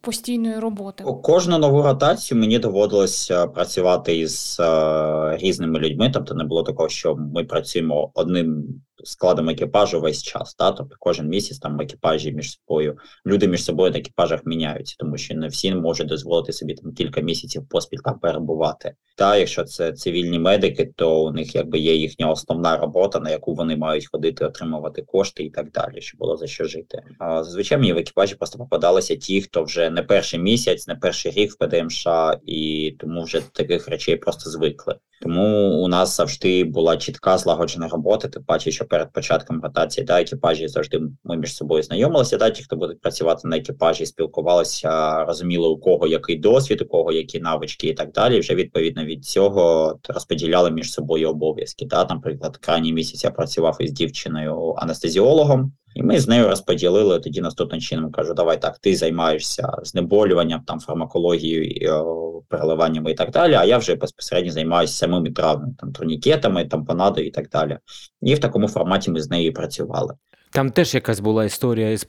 постійної 0.00 0.58
роботи? 0.58 1.04
Кожну 1.22 1.58
нову 1.58 1.82
ротацію 1.82 2.40
мені 2.40 2.58
доводилося 2.58 3.46
працювати 3.46 4.18
із 4.18 4.56
е, 4.60 5.36
різними 5.36 5.78
людьми, 5.78 6.10
тобто 6.14 6.34
не 6.34 6.44
було 6.44 6.62
такого, 6.62 6.88
що 6.88 7.16
ми 7.16 7.44
працюємо 7.44 8.10
одним 8.14 8.64
складом 9.04 9.48
екіпажу 9.48 10.00
весь 10.00 10.22
час. 10.22 10.54
Та? 10.54 10.72
Тобто 10.72 10.96
кожен 10.98 11.28
місяць 11.28 11.58
там 11.58 11.80
екіпажі 11.80 12.32
між 12.32 12.52
собою, 12.52 12.98
люди 13.26 13.48
між 13.48 13.64
собою 13.64 13.92
на 13.92 13.98
екіпажах 13.98 14.46
міняються, 14.46 14.96
тому 14.98 15.16
що 15.16 15.34
не 15.34 15.48
всі 15.48 15.74
можуть 15.74 16.06
дозволити 16.06 16.52
собі 16.52 16.74
там 16.74 16.92
кілька 16.92 17.20
місяців 17.20 17.68
поспіль 17.68 17.98
там 18.04 18.18
перебувати. 18.18 18.94
Та 19.16 19.36
якщо 19.36 19.64
це 19.64 19.92
цивільні 19.92 20.38
медики, 20.38 20.92
то 20.96 21.24
у 21.24 21.32
них 21.32 21.54
якби 21.54 21.78
є 21.78 21.94
їхня 21.94 22.30
основна 22.30 22.76
робота, 22.76 23.20
на 23.20 23.30
яку 23.30 23.54
вони 23.54 23.76
мають 23.76 24.08
ходити, 24.12 24.44
отримувати 24.44 25.02
кошти 25.02 25.44
і 25.44 25.50
так 25.50 25.70
далі, 25.70 26.00
щоб 26.00 26.18
було 26.18 26.36
за 26.36 26.46
що 26.46 26.64
жити. 26.64 27.02
А 27.18 27.44
зазвичай 27.44 27.78
мені 27.78 27.92
в 27.92 27.98
екіпажі 27.98 28.34
просто 28.34 28.58
попадалися 28.58 29.16
ті, 29.16 29.42
хто 29.42 29.64
вже 29.64 29.90
не 29.90 30.02
перший 30.02 30.40
місяць, 30.40 30.88
не 30.88 30.94
перший 30.94 31.32
рік 31.32 31.52
в 31.52 31.56
ПДМШ, 31.56 32.06
і 32.46 32.96
тому 32.98 33.22
вже 33.22 33.40
таких 33.52 33.88
речей 33.88 34.16
просто 34.16 34.50
звикли. 34.50 34.96
Тому 35.22 35.70
у 35.82 35.88
нас 35.88 36.16
завжди 36.16 36.64
була 36.64 36.96
чітка 36.96 37.38
злагоджена 37.38 37.88
робота. 37.88 38.28
Тим 38.28 38.44
паче, 38.44 38.70
що 38.70 38.84
перед 38.84 39.12
початком 39.12 39.60
ротації 39.62 40.04
да, 40.04 40.20
екіпажі 40.20 40.68
завжди 40.68 41.00
ми 41.24 41.36
між 41.36 41.56
собою 41.56 41.82
знайомилися. 41.82 42.36
Да, 42.36 42.50
ті, 42.50 42.62
хто 42.62 42.76
буде 42.76 42.94
працювати 42.94 43.48
на 43.48 43.56
екіпажі, 43.56 44.06
спілкувалися, 44.06 45.24
розуміли 45.24 45.68
у 45.68 45.76
кого 45.76 46.06
який 46.06 46.36
досвід, 46.36 46.82
у 46.82 46.86
кого 46.86 47.12
які 47.12 47.40
навички 47.40 47.88
і 47.88 47.94
так 47.94 48.12
далі. 48.12 48.40
Вже 48.40 48.54
відповідно 48.54 49.04
від 49.04 49.24
цього 49.24 49.94
розподіляли 50.08 50.70
між 50.70 50.92
собою 50.92 51.30
обов'язки. 51.30 51.86
Да. 51.86 52.06
Наприклад, 52.10 52.56
крайній 52.56 52.92
місяць 52.92 53.24
я 53.24 53.30
працював 53.30 53.76
із 53.80 53.92
дівчиною 53.92 54.74
анестезіологом. 54.76 55.72
І 55.94 56.02
ми 56.02 56.20
з 56.20 56.28
нею 56.28 56.48
розподілили 56.48 57.20
тоді 57.20 57.40
наступним 57.40 57.80
чином. 57.80 58.12
Кажу, 58.12 58.34
давай 58.34 58.60
так, 58.60 58.78
ти 58.78 58.96
займаєшся 58.96 59.72
знеболюванням, 59.82 60.62
там 60.66 60.80
фармакологією, 60.80 62.42
переливаннями 62.48 63.10
і 63.10 63.14
так 63.14 63.30
далі. 63.30 63.54
А 63.54 63.64
я 63.64 63.78
вже 63.78 63.94
безпосередньо 63.94 64.52
займаюся 64.52 64.94
самими 64.94 65.30
травмами, 65.30 65.74
там 65.78 65.92
турнікетами, 65.92 66.64
тампонадою 66.64 67.26
і 67.26 67.30
так 67.30 67.48
далі. 67.48 67.78
І 68.22 68.34
в 68.34 68.38
такому 68.38 68.68
форматі 68.68 69.10
ми 69.10 69.22
з 69.22 69.30
нею 69.30 69.52
працювали. 69.52 70.14
Там 70.52 70.70
теж 70.70 70.94
якась 70.94 71.20
була 71.20 71.44
історія 71.44 71.90
із 71.90 72.04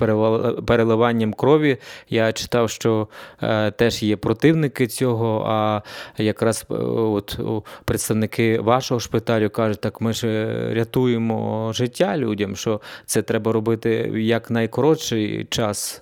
переливанням 0.65 1.33
крові. 1.33 1.77
Я 2.09 2.31
читав, 2.31 2.69
що 2.69 3.07
е, 3.41 3.71
теж 3.71 4.03
є 4.03 4.17
противники 4.17 4.87
цього. 4.87 5.45
А 5.47 5.81
якраз 6.17 6.65
е, 6.71 6.73
от 6.73 7.39
представники 7.85 8.59
вашого 8.59 8.99
шпиталю 8.99 9.49
кажуть, 9.49 9.81
так 9.81 10.01
ми 10.01 10.13
ж 10.13 10.27
е, 10.27 10.73
рятуємо 10.73 11.71
життя 11.73 12.17
людям, 12.17 12.55
що 12.55 12.81
це 13.05 13.21
треба 13.21 13.51
робити 13.51 14.11
як 14.15 14.51
найкоротший 14.51 15.45
час. 15.49 16.01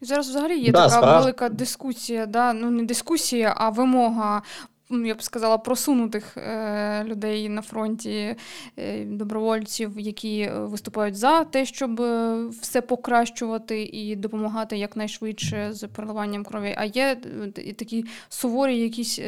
Зараз 0.00 0.28
взагалі 0.28 0.58
є 0.58 0.72
да, 0.72 0.78
така 0.78 0.90
справ... 0.90 1.20
велика 1.20 1.48
дискусія, 1.48 2.26
да? 2.26 2.52
ну 2.52 2.70
не 2.70 2.84
дискусія, 2.84 3.54
а 3.56 3.70
вимога 3.70 4.42
я 4.90 5.14
б 5.14 5.22
сказала, 5.22 5.58
просунутих 5.58 6.36
е, 6.36 7.04
людей 7.04 7.48
на 7.48 7.62
фронті, 7.62 8.36
е, 8.76 9.04
добровольців, 9.04 9.92
які 9.96 10.50
виступають 10.54 11.16
за 11.16 11.44
те, 11.44 11.66
щоб 11.66 12.00
е, 12.00 12.36
все 12.60 12.80
покращувати 12.80 13.82
і 13.82 14.16
допомагати 14.16 14.78
якнайшвидше 14.78 15.68
з 15.72 15.88
переливанням 15.88 16.44
крові. 16.44 16.74
А 16.76 16.84
є 16.84 17.16
такі 17.78 18.04
суворі 18.28 18.78
якісь 18.78 19.20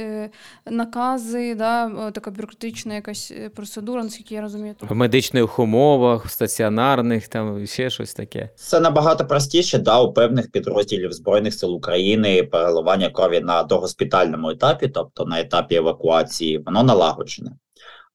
накази, 0.67 1.55
да, 1.55 2.11
така 2.11 2.31
бюрократична 2.31 2.95
якась 2.95 3.33
процедура, 3.55 4.03
наскільки 4.03 4.35
я 4.35 4.41
розумію. 4.41 4.75
В 4.81 4.95
медичних 4.95 5.59
умовах, 5.59 6.27
в 6.27 6.31
стаціонарних, 6.31 7.29
там 7.29 7.67
ще 7.67 7.91
щось 7.91 8.15
таке. 8.15 8.51
Це 8.57 8.81
набагато 8.81 9.27
простіше, 9.27 9.79
да, 9.79 10.01
у 10.01 10.13
певних 10.13 10.51
підрозділів 10.51 11.13
Збройних 11.13 11.55
сил 11.55 11.75
України 11.75 12.43
переливання 12.43 13.11
крові 13.11 13.41
на 13.41 13.63
догоспітальному 13.63 14.51
етапі, 14.51 14.89
тобто 14.89 15.25
на 15.25 15.41
етапі 15.49 15.75
евакуації, 15.75 16.59
воно 16.59 16.83
налагоджене. 16.83 17.51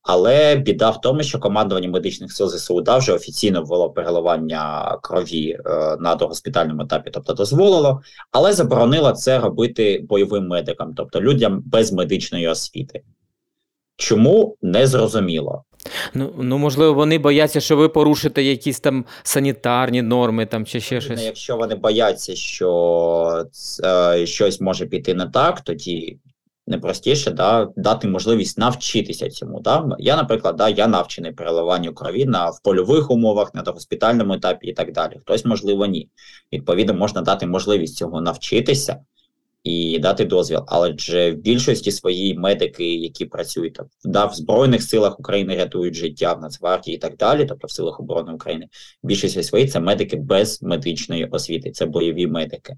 Але 0.04 0.56
біда 0.56 0.90
в 0.90 1.02
тому, 1.02 1.24
що 1.24 1.40
командування 1.40 1.90
медичних 1.90 2.32
сил 2.32 2.50
ЗСУ 2.50 2.82
да, 2.82 2.98
вже 2.98 3.14
офіційно 3.14 3.64
ввело 3.64 3.90
переливання 3.90 4.98
крові 5.02 5.58
е, 5.66 5.98
на 6.00 6.16
догоспітальному 6.16 6.82
етапі, 6.82 7.10
тобто 7.14 7.34
дозволило, 7.34 8.02
але 8.32 8.54
заборонило 8.54 9.12
це 9.12 9.40
робити 9.40 10.06
бойовим 10.10 10.48
медикам, 10.48 10.94
тобто 10.98 11.22
людям 11.22 11.64
без 11.66 11.94
медичної 11.94 12.48
освіти. 12.48 13.02
Чому 13.98 14.58
не 14.62 14.88
зрозуміло? 14.88 15.64
Ну 16.14 16.34
ну 16.38 16.58
можливо, 16.58 16.94
вони 16.94 17.20
бояться, 17.20 17.60
що 17.60 17.78
ви 17.78 17.90
порушите 17.90 18.44
якісь 18.44 18.80
там 18.80 19.06
санітарні 19.24 20.02
норми 20.02 20.46
там 20.46 20.66
чи 20.66 20.80
ще 20.80 21.02
щось. 21.02 21.24
Якщо 21.24 21.58
вони 21.58 21.76
бояться, 21.76 22.36
що 22.36 23.46
е, 23.84 24.26
щось 24.26 24.62
може 24.62 24.86
піти 24.86 25.14
не 25.14 25.28
так, 25.28 25.62
тоді 25.62 26.18
не 26.68 26.78
простіше 26.78 27.32
да, 27.32 27.70
дати 27.76 28.08
можливість 28.08 28.58
навчитися 28.58 29.30
цьому. 29.30 29.60
Да? 29.60 29.96
Я, 30.00 30.16
наприклад, 30.16 30.56
да, 30.56 30.70
я 30.70 30.88
навчений 30.88 31.32
переливанню 31.32 31.94
крові 31.94 32.26
на 32.26 32.50
в 32.50 32.60
польових 32.64 33.12
умовах, 33.12 33.54
на 33.54 33.62
госпітальному 33.62 34.34
етапі 34.34 34.68
і 34.68 34.74
так 34.74 34.92
далі. 34.92 35.18
Хтось, 35.22 35.46
можливо, 35.46 35.86
ні. 35.86 36.10
Відповідно, 36.54 36.94
можна 36.94 37.22
дати 37.22 37.46
можливість 37.46 37.96
цього 37.96 38.22
навчитися 38.22 39.00
і 39.64 40.00
дати 40.00 40.26
дозвіл. 40.26 40.64
Але 40.68 40.98
ж 40.98 41.32
в 41.32 41.36
більшості 41.36 41.92
свої 41.92 42.34
медики, 42.34 42.96
які 42.96 43.26
працюють 43.26 43.80
да, 44.04 44.26
в 44.26 44.34
Збройних 44.34 44.84
силах 44.84 45.20
України 45.20 45.56
рятують 45.56 45.96
життя 45.96 46.34
в 46.34 46.42
Нацгвардії 46.42 46.98
і 46.98 47.00
так 47.00 47.18
далі, 47.18 47.46
тобто 47.46 47.68
в 47.68 47.72
силах 47.72 48.00
оборони 48.00 48.34
України, 48.34 48.68
більшість 49.04 49.44
свої 49.44 49.68
це 49.68 49.80
медики 49.80 50.18
без 50.18 50.62
медичної 50.62 51.26
освіти, 51.26 51.72
це 51.72 51.86
бойові 51.86 52.28
медики. 52.28 52.78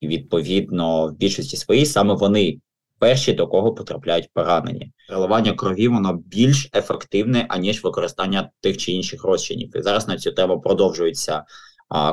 І 0.00 0.08
відповідно, 0.08 1.06
в 1.06 1.16
більшості 1.16 1.56
своїй 1.56 1.86
саме 1.86 2.14
вони 2.14 2.58
перші, 3.04 3.32
до 3.32 3.46
кого 3.46 3.74
потрапляють 3.74 4.28
поранені. 4.34 4.92
Переливання 5.08 5.52
крові 5.52 5.88
воно 5.88 6.12
більш 6.26 6.70
ефективне, 6.74 7.46
аніж 7.48 7.84
використання 7.84 8.50
тих 8.60 8.76
чи 8.76 8.92
інших 8.92 9.24
розчинів. 9.24 9.76
І 9.76 9.82
зараз 9.82 10.08
на 10.08 10.18
цю 10.18 10.32
тему 10.32 10.60
продовжується 10.60 11.44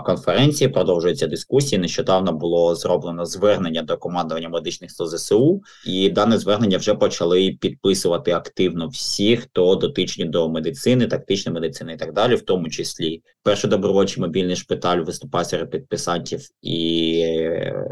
конференції, 0.06 0.70
продовжуються 0.70 1.28
дискусії. 1.28 1.80
Нещодавно 1.80 2.34
було 2.34 2.76
зроблено 2.76 3.26
звернення 3.26 3.82
до 3.82 3.98
командування 3.98 4.50
медичних 4.50 4.92
сил 4.92 5.08
ЗСУ, 5.08 5.62
і 5.86 6.10
дане 6.10 6.38
звернення 6.38 6.78
вже 6.78 6.94
почали 6.94 7.58
підписувати 7.62 8.32
активно 8.32 8.88
всі, 8.88 9.38
хто 9.38 9.76
дотичні 9.76 10.26
до 10.26 10.50
медицини, 10.50 11.08
тактичної 11.08 11.54
медицини 11.54 11.94
і 11.94 11.98
так 11.98 12.14
далі, 12.14 12.36
в 12.36 12.42
тому 12.42 12.70
числі 12.70 13.22
перший 13.44 13.70
добровольчий 13.70 14.22
мобільний 14.22 14.56
шпиталь 14.56 14.98
виступає 14.98 15.46
серед 15.46 15.72
підписантів, 15.72 16.48
і 16.62 17.26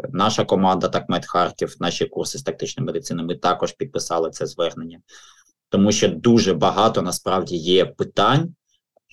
наша 0.09 0.45
команда, 0.45 0.87
так 0.87 1.05
Харків, 1.25 1.75
наші 1.79 2.05
курси 2.05 2.37
з 2.37 2.43
тактичної 2.43 2.85
медицини. 2.85 3.23
Ми 3.23 3.35
також 3.35 3.71
підписали 3.71 4.29
це 4.29 4.45
звернення. 4.45 4.99
тому 5.69 5.91
що 5.91 6.07
дуже 6.07 6.53
багато 6.53 7.01
насправді 7.01 7.57
є 7.57 7.85
питань, 7.85 8.55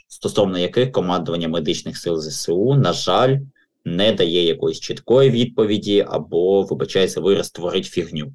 стосовно 0.08 0.58
яких 0.58 0.92
командування 0.92 1.48
медичних 1.48 1.96
сил 1.98 2.20
ЗСУ, 2.20 2.74
на 2.74 2.92
жаль, 2.92 3.38
не 3.84 4.12
дає 4.12 4.44
якоїсь 4.44 4.80
чіткої 4.80 5.30
відповіді, 5.30 6.06
або, 6.08 6.62
вибачається, 6.62 7.20
вираз 7.20 7.50
творить 7.50 7.86
фігню. 7.86 8.32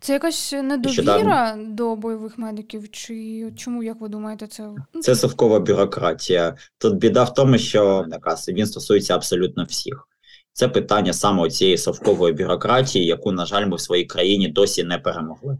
Це 0.00 0.12
якась 0.12 0.52
недовіра 0.52 1.58
до 1.68 1.96
бойових 1.96 2.38
медиків, 2.38 2.90
чи 2.90 3.44
чому, 3.56 3.82
як 3.82 4.00
ви 4.00 4.08
думаєте, 4.08 4.46
це 4.46 4.70
Це 5.00 5.14
совкова 5.14 5.60
бюрократія. 5.60 6.56
Тут 6.78 6.96
біда 6.96 7.24
в 7.24 7.34
тому, 7.34 7.58
що 7.58 8.04
наказ 8.08 8.48
він 8.48 8.66
стосується 8.66 9.14
абсолютно 9.14 9.64
всіх. 9.64 10.08
Це 10.52 10.68
питання 10.68 11.12
саме 11.12 11.50
цієї 11.50 11.78
совкової 11.78 12.34
бюрократії, 12.34 13.06
яку, 13.06 13.32
на 13.32 13.46
жаль, 13.46 13.66
ми 13.66 13.76
в 13.76 13.80
своїй 13.80 14.04
країні 14.04 14.48
досі 14.48 14.84
не 14.84 14.98
перемогли. 14.98 15.58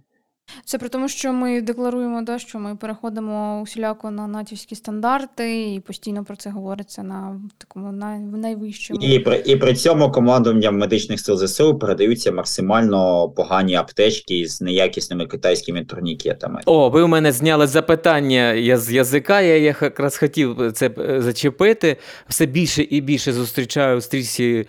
Це 0.64 0.78
при 0.78 0.88
тому, 0.88 1.08
що 1.08 1.32
ми 1.32 1.60
декларуємо, 1.60 2.22
да, 2.22 2.38
що 2.38 2.58
ми 2.58 2.76
переходимо 2.76 3.60
усіляко 3.60 4.10
на 4.10 4.26
натівські 4.26 4.74
стандарти, 4.74 5.74
і 5.74 5.80
постійно 5.80 6.24
про 6.24 6.36
це 6.36 6.50
говориться 6.50 7.02
на 7.02 7.40
такому 7.58 7.92
най, 7.92 8.18
найвищому. 8.18 9.00
І 9.02 9.18
при 9.18 9.42
і 9.46 9.56
при 9.56 9.74
цьому 9.74 10.10
командуванням 10.10 10.78
медичних 10.78 11.20
сил 11.20 11.36
ЗСУ 11.36 11.78
передаються 11.78 12.32
максимально 12.32 13.28
погані 13.28 13.74
аптечки 13.74 14.46
з 14.46 14.60
неякісними 14.60 15.26
китайськими 15.26 15.84
турнікетами. 15.84 16.60
О, 16.66 16.88
ви 16.90 17.02
у 17.02 17.08
мене 17.08 17.32
зняли 17.32 17.66
запитання 17.66 18.76
з 18.76 18.92
язика. 18.92 19.40
Я 19.40 19.56
якраз 19.56 20.16
хотів 20.16 20.72
це 20.72 20.90
е, 20.98 21.22
зачепити. 21.22 21.96
Все 22.28 22.46
більше 22.46 22.82
і 22.90 23.00
більше 23.00 23.32
зустрічаю 23.32 23.98
в 23.98 24.02
стрічці 24.02 24.66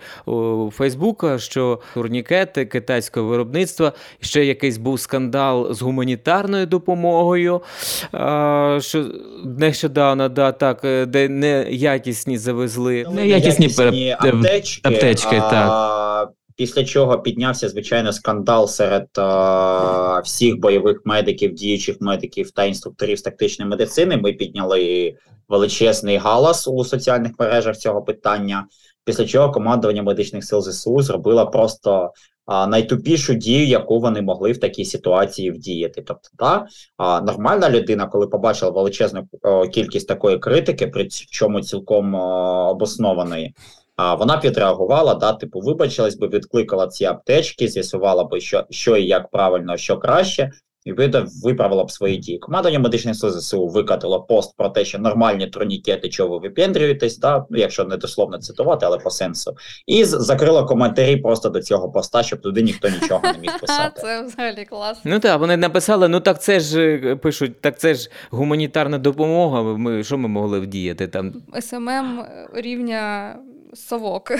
Фейсбука, 0.72 1.38
що 1.38 1.80
турнікети 1.94 2.66
китайського 2.66 3.28
виробництва 3.28 3.92
ще 4.20 4.44
якийсь 4.44 4.78
був 4.78 5.00
скандал 5.00 5.67
з 5.70 5.82
гуманітарною 5.82 6.66
допомогою, 6.66 7.62
що 8.78 9.04
нещодавно 9.44 10.28
да, 10.28 10.52
так, 10.52 10.84
е, 10.84 11.06
де 11.06 11.28
неякісні 11.28 12.38
завезли. 12.38 13.06
Неякісні, 13.10 13.66
неякісні 13.78 14.16
аптечки, 14.18 14.88
аптечки 14.88 15.36
а, 15.36 15.50
так. 15.50 16.30
Після 16.56 16.84
чого 16.84 17.18
піднявся 17.18 17.68
звичайно 17.68 18.12
скандал 18.12 18.68
серед 18.68 19.06
а, 19.16 20.20
всіх 20.24 20.58
бойових 20.58 21.00
медиків, 21.04 21.54
діючих 21.54 21.96
медиків 22.00 22.50
та 22.50 22.64
інструкторів 22.64 23.18
з 23.18 23.22
тактичної 23.22 23.70
медицини. 23.70 24.16
Ми 24.16 24.32
підняли 24.32 25.14
величезний 25.48 26.16
галас 26.16 26.68
у 26.68 26.84
соціальних 26.84 27.32
мережах 27.38 27.76
цього 27.76 28.02
питання. 28.02 28.66
Після 29.08 29.26
чого 29.26 29.50
командування 29.50 30.02
медичних 30.02 30.44
сил 30.44 30.62
ЗСУ 30.62 31.02
зробило 31.02 31.50
просто 31.50 32.12
найтупішу 32.68 33.34
дію, 33.34 33.66
яку 33.66 34.00
вони 34.00 34.22
могли 34.22 34.52
в 34.52 34.60
такій 34.60 34.84
ситуації 34.84 35.50
вдіяти. 35.50 36.02
Тобто, 36.06 36.28
та 36.38 36.66
нормальна 37.20 37.70
людина, 37.70 38.06
коли 38.06 38.26
побачила 38.26 38.70
величезну 38.70 39.28
кількість 39.72 40.08
такої 40.08 40.38
критики, 40.38 40.86
при 40.86 41.08
чому 41.08 41.60
цілком 41.60 42.14
обоснованої. 42.14 43.54
А 43.96 44.14
вона 44.14 44.36
підреагувала, 44.36 45.14
да, 45.14 45.32
типу, 45.32 45.60
вибачилась 45.60 46.16
би, 46.16 46.28
відкликала 46.28 46.86
ці 46.86 47.04
аптечки, 47.04 47.68
з'ясувала 47.68 48.24
би, 48.24 48.40
що 48.40 48.64
що 48.70 48.96
і 48.96 49.06
як 49.06 49.30
правильно, 49.30 49.76
що 49.76 49.98
краще, 49.98 50.50
і 50.88 50.94
виправила 51.42 51.84
б 51.84 51.90
свої 51.90 52.16
дії. 52.16 52.38
Командування 52.38 52.78
медичних 52.78 53.16
сил 53.16 53.30
ЗСУ 53.30 53.66
викатило 53.66 54.22
пост 54.22 54.56
про 54.56 54.68
те, 54.68 54.84
що 54.84 54.98
нормальні 54.98 55.46
турнікети, 55.46 56.08
чого 56.08 56.28
ви 56.28 56.48
випендрюєтесь, 56.48 57.18
да? 57.18 57.44
Ну, 57.50 57.58
якщо 57.58 57.84
не 57.84 57.96
дословно 57.96 58.38
цитувати, 58.38 58.86
але 58.86 58.98
по 58.98 59.10
сенсу. 59.10 59.56
І 59.86 60.04
закрила 60.04 60.64
коментарі 60.64 61.16
просто 61.16 61.48
до 61.48 61.62
цього 61.62 61.90
поста, 61.90 62.22
щоб 62.22 62.40
туди 62.40 62.62
ніхто 62.62 62.88
нічого 62.88 63.20
не 63.24 63.38
міг 63.38 63.50
писати. 63.60 64.00
Це 64.00 64.22
взагалі 64.22 64.64
класно. 64.64 65.10
Ну 65.10 65.18
так, 65.18 65.40
вони 65.40 65.56
написали: 65.56 66.08
ну 66.08 66.20
так 66.20 66.42
це 66.42 66.60
ж 66.60 66.80
е, 66.80 67.16
пишуть, 67.16 67.60
так 67.60 67.78
це 67.78 67.94
ж 67.94 68.10
гуманітарна 68.30 68.98
допомога. 68.98 69.62
Ми 69.62 70.04
що 70.04 70.18
ми 70.18 70.28
могли 70.28 70.60
вдіяти 70.60 71.08
там? 71.08 71.32
СММ 71.60 72.24
рівня 72.54 73.34
совок. 73.74 74.32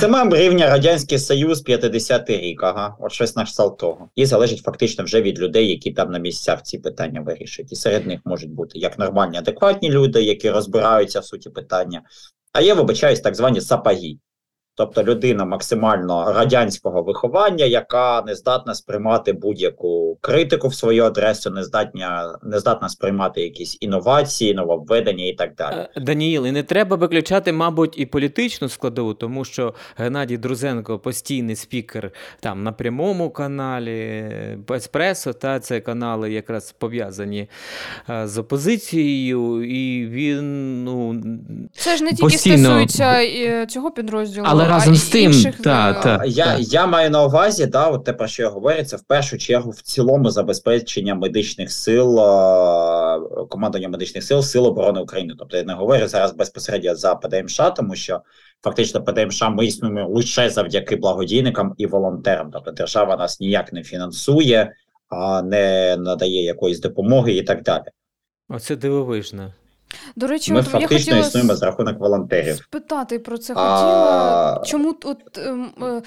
СММ 0.00 0.34
рівня 0.34 0.70
Радянський 0.70 1.18
Союз 1.18 1.64
50-й 1.64 2.36
рік, 2.36 2.62
ага, 2.62 2.96
от 3.00 3.12
щось 3.12 3.36
на 3.36 3.44
кшталт 3.44 3.78
того. 3.78 4.08
І 4.14 4.26
залежить 4.26 4.62
фактично 4.62 5.04
вже 5.04 5.22
від 5.22 5.38
людей, 5.38 5.70
які 5.70 5.90
там 5.90 6.10
на 6.10 6.18
місцях 6.18 6.62
ці 6.62 6.78
питання 6.78 7.20
вирішують. 7.20 7.72
І 7.72 7.76
серед 7.76 8.06
них 8.06 8.20
можуть 8.24 8.50
бути 8.50 8.78
як 8.78 8.98
нормальні, 8.98 9.38
адекватні 9.38 9.90
люди, 9.90 10.22
які 10.22 10.50
розбираються 10.50 11.20
в 11.20 11.24
суті 11.24 11.50
питання, 11.50 12.02
а 12.52 12.60
є, 12.60 12.74
вибачаюсь, 12.74 13.20
так 13.20 13.34
звані 13.34 13.60
сапаги. 13.60 14.16
Тобто 14.80 15.04
людина 15.04 15.44
максимально 15.44 16.32
радянського 16.32 17.02
виховання, 17.02 17.64
яка 17.64 18.22
не 18.26 18.34
здатна 18.34 18.74
сприймати 18.74 19.32
будь-яку 19.32 20.18
критику 20.20 20.68
в 20.68 20.74
свою 20.74 21.04
адресу, 21.04 21.50
не 21.50 21.64
здатна 21.64 22.38
не 22.42 22.58
здатна 22.58 22.88
сприймати 22.88 23.42
якісь 23.42 23.78
інновації, 23.80 24.54
нововведення 24.54 25.24
і 25.24 25.32
так 25.32 25.54
далі. 25.54 25.74
Е, 25.96 26.00
Даніїл, 26.00 26.46
і 26.46 26.52
не 26.52 26.62
треба 26.62 26.96
виключати, 26.96 27.52
мабуть, 27.52 27.98
і 27.98 28.06
політичну 28.06 28.68
складову, 28.68 29.14
тому 29.14 29.44
що 29.44 29.74
Геннадій 29.96 30.36
Друзенко 30.36 30.98
постійний 30.98 31.56
спікер 31.56 32.10
там 32.40 32.62
на 32.62 32.72
прямому 32.72 33.30
каналі 33.30 34.24
Еспресо, 34.70 35.32
та 35.32 35.60
це 35.60 35.80
канали 35.80 36.32
якраз 36.32 36.72
пов'язані 36.72 37.48
е, 38.10 38.28
з 38.28 38.38
опозицією, 38.38 39.64
і 39.64 40.06
він 40.06 40.84
ну 40.84 41.22
це 41.72 41.96
ж 41.96 42.04
не 42.04 42.10
тільки 42.10 42.22
постійно... 42.22 42.56
стосується 42.56 43.22
е, 43.22 43.66
цього 43.66 43.90
підрозділу. 43.90 44.46
Але 44.48 44.69
разом 44.70 44.94
з 44.94 45.08
тим, 45.08 45.32
та, 45.64 45.92
та, 45.92 46.24
я 46.24 46.44
та. 46.44 46.58
я 46.58 46.86
маю 46.86 47.10
на 47.10 47.24
увазі, 47.24 47.66
да, 47.66 47.88
от 47.88 48.04
те, 48.04 48.12
про 48.12 48.26
що 48.26 48.42
я 48.42 48.48
говорю, 48.48 48.84
це 48.84 48.96
в 48.96 49.02
першу 49.02 49.38
чергу 49.38 49.70
в 49.70 49.80
цілому 49.80 50.30
забезпечення 50.30 51.14
медичних 51.14 51.72
сил, 51.72 52.16
командування 53.48 53.88
медичних 53.88 54.24
сил 54.24 54.42
Сил 54.42 54.66
оборони 54.66 55.00
України. 55.00 55.34
Тобто 55.38 55.56
я 55.56 55.62
не 55.62 55.74
говорю 55.74 56.08
зараз 56.08 56.32
безпосередньо 56.32 56.94
за 56.94 57.14
ПДМШ, 57.14 57.60
тому 57.76 57.94
що 57.94 58.20
фактично 58.62 59.04
ПДМШ 59.04 59.42
ми 59.50 59.66
існуємо 59.66 60.08
лише 60.08 60.50
завдяки 60.50 60.96
благодійникам 60.96 61.74
і 61.78 61.86
волонтерам. 61.86 62.50
Тобто 62.52 62.70
держава 62.70 63.16
нас 63.16 63.40
ніяк 63.40 63.72
не 63.72 63.82
фінансує, 63.82 64.72
а 65.08 65.42
не 65.42 65.96
надає 65.96 66.44
якоїсь 66.44 66.80
допомоги 66.80 67.32
і 67.32 67.42
так 67.42 67.62
далі. 67.62 67.84
Оце 68.48 68.76
дивовижно. 68.76 69.52
До 70.16 70.26
речі, 70.26 70.52
ми 70.52 70.60
от 70.60 70.66
фактично 70.66 70.96
я 70.96 70.98
хотіла 70.98 71.18
існуємо 71.18 71.54
за 71.54 71.66
рахунок 71.66 72.00
волонтерів. 72.00 72.56
Спитати 72.56 73.18
про 73.18 73.38
це 73.38 73.54
хотіла. 73.54 74.58
А... 74.60 74.64
Чому 74.64 74.94
от 75.04 75.38
ем, 75.38 75.70
е, 75.82 76.02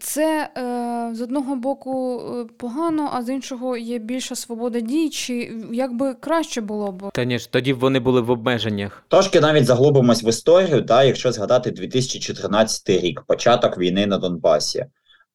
це 0.00 0.48
е, 0.56 1.14
з 1.14 1.20
одного 1.20 1.56
боку 1.56 2.20
е, 2.20 2.44
погано, 2.56 3.10
а 3.12 3.22
з 3.22 3.28
іншого 3.28 3.76
є 3.76 3.98
більша 3.98 4.34
свобода 4.34 4.80
дій, 4.80 5.10
чи 5.10 5.52
як 5.72 5.96
би 5.96 6.14
краще 6.14 6.60
було 6.60 6.92
б? 6.92 7.10
Та 7.14 7.24
ні 7.24 7.38
ж, 7.38 7.52
тоді 7.52 7.74
б 7.74 7.78
вони 7.78 8.00
були 8.00 8.20
в 8.20 8.30
обмеженнях. 8.30 9.04
Трошки 9.08 9.40
навіть 9.40 9.66
заглубимось 9.66 10.24
в 10.24 10.28
історію, 10.28 10.82
та 10.82 11.04
якщо 11.04 11.32
згадати 11.32 11.70
2014 11.70 12.88
рік, 12.88 13.22
початок 13.26 13.78
війни 13.78 14.06
на 14.06 14.18
Донбасі. 14.18 14.86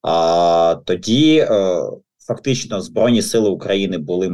А 0.02 0.76
тоді 0.86 1.48
фактично 2.28 2.82
Збройні 2.82 3.22
Сили 3.22 3.50
України 3.50 3.98
були 3.98 4.32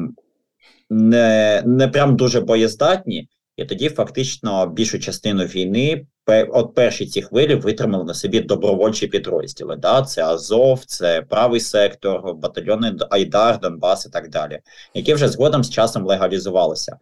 не, 0.90 1.64
не 1.66 1.88
прям 1.88 2.16
дуже 2.16 2.42
боєздатні. 2.42 3.28
І 3.58 3.66
тоді 3.66 3.90
фактично 3.90 4.68
більшу 4.68 5.00
частину 5.00 5.44
війни 5.44 6.06
от 6.50 6.76
перші 6.76 7.06
ці 7.06 7.22
хвилі 7.22 7.56
витримали 7.56 8.04
на 8.04 8.14
собі 8.14 8.40
добровольчі 8.40 9.08
підрозділи. 9.08 9.76
Да? 9.76 10.02
Це 10.02 10.24
Азов, 10.24 10.86
це 10.86 11.22
правий 11.22 11.60
сектор, 11.60 12.34
батальйони 12.34 12.96
Айдар, 13.10 13.60
Донбас 13.60 14.06
і 14.06 14.10
так 14.10 14.30
далі, 14.30 14.60
які 14.94 15.14
вже 15.14 15.28
згодом 15.28 15.64
з 15.64 15.70
часом 15.70 16.06
легалізувалися. 16.06 16.98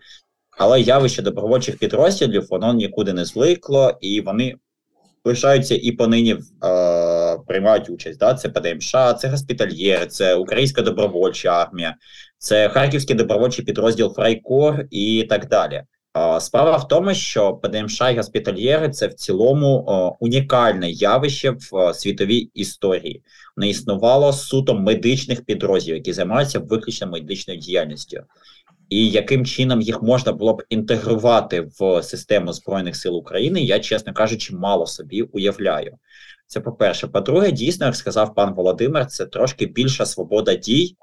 Але 0.57 0.81
явище 0.81 1.21
добровольчих 1.21 1.79
підрозділів 1.79 2.47
воно 2.49 2.73
нікуди 2.73 3.13
не 3.13 3.25
зникло, 3.25 3.97
і 4.01 4.21
вони 4.21 4.55
лишаються 5.25 5.75
і 5.75 5.91
понині 5.91 6.37
е, 6.63 7.37
приймають 7.47 7.89
участь. 7.89 8.19
Да? 8.19 8.33
Це 8.33 8.49
ПДМШ, 8.49 8.91
це 8.91 9.27
госпітальєр, 9.27 10.07
це 10.07 10.35
Українська 10.35 10.81
добровольча 10.81 11.49
армія, 11.49 11.95
це 12.37 12.69
Харківський 12.69 13.15
добровольчий 13.15 13.65
підрозділ 13.65 14.13
Фрайкор 14.13 14.85
і 14.91 15.25
так 15.29 15.47
далі. 15.47 15.83
Справа 16.39 16.77
в 16.77 16.87
тому, 16.87 17.13
що 17.13 17.53
ПДМШ 17.53 18.01
і 18.01 18.17
госпітальєри 18.17 18.89
це 18.89 19.07
в 19.07 19.13
цілому 19.13 19.85
унікальне 20.19 20.91
явище 20.91 21.49
в 21.71 21.93
світовій 21.93 22.49
історії. 22.53 23.21
Не 23.57 23.69
існувало 23.69 24.33
суто 24.33 24.73
медичних 24.73 25.45
підрозділів, 25.45 25.95
які 25.95 26.13
займаються 26.13 26.59
виключно 26.59 27.07
медичною 27.07 27.59
діяльністю. 27.59 28.17
І 28.89 29.09
яким 29.09 29.45
чином 29.45 29.81
їх 29.81 30.01
можна 30.01 30.31
було 30.31 30.53
б 30.53 30.63
інтегрувати 30.69 31.67
в 31.79 32.03
систему 32.03 32.53
Збройних 32.53 32.95
сил 32.95 33.15
України, 33.15 33.61
я, 33.61 33.79
чесно 33.79 34.13
кажучи, 34.13 34.55
мало 34.55 34.87
собі 34.87 35.21
уявляю. 35.21 35.97
Це 36.47 36.59
по-перше. 36.59 37.07
По-друге, 37.07 37.51
дійсно, 37.51 37.85
як 37.85 37.95
сказав 37.95 38.35
пан 38.35 38.53
Володимир, 38.53 39.05
це 39.05 39.25
трошки 39.25 39.65
більша 39.65 40.05
свобода 40.05 40.55
дій 40.55 40.95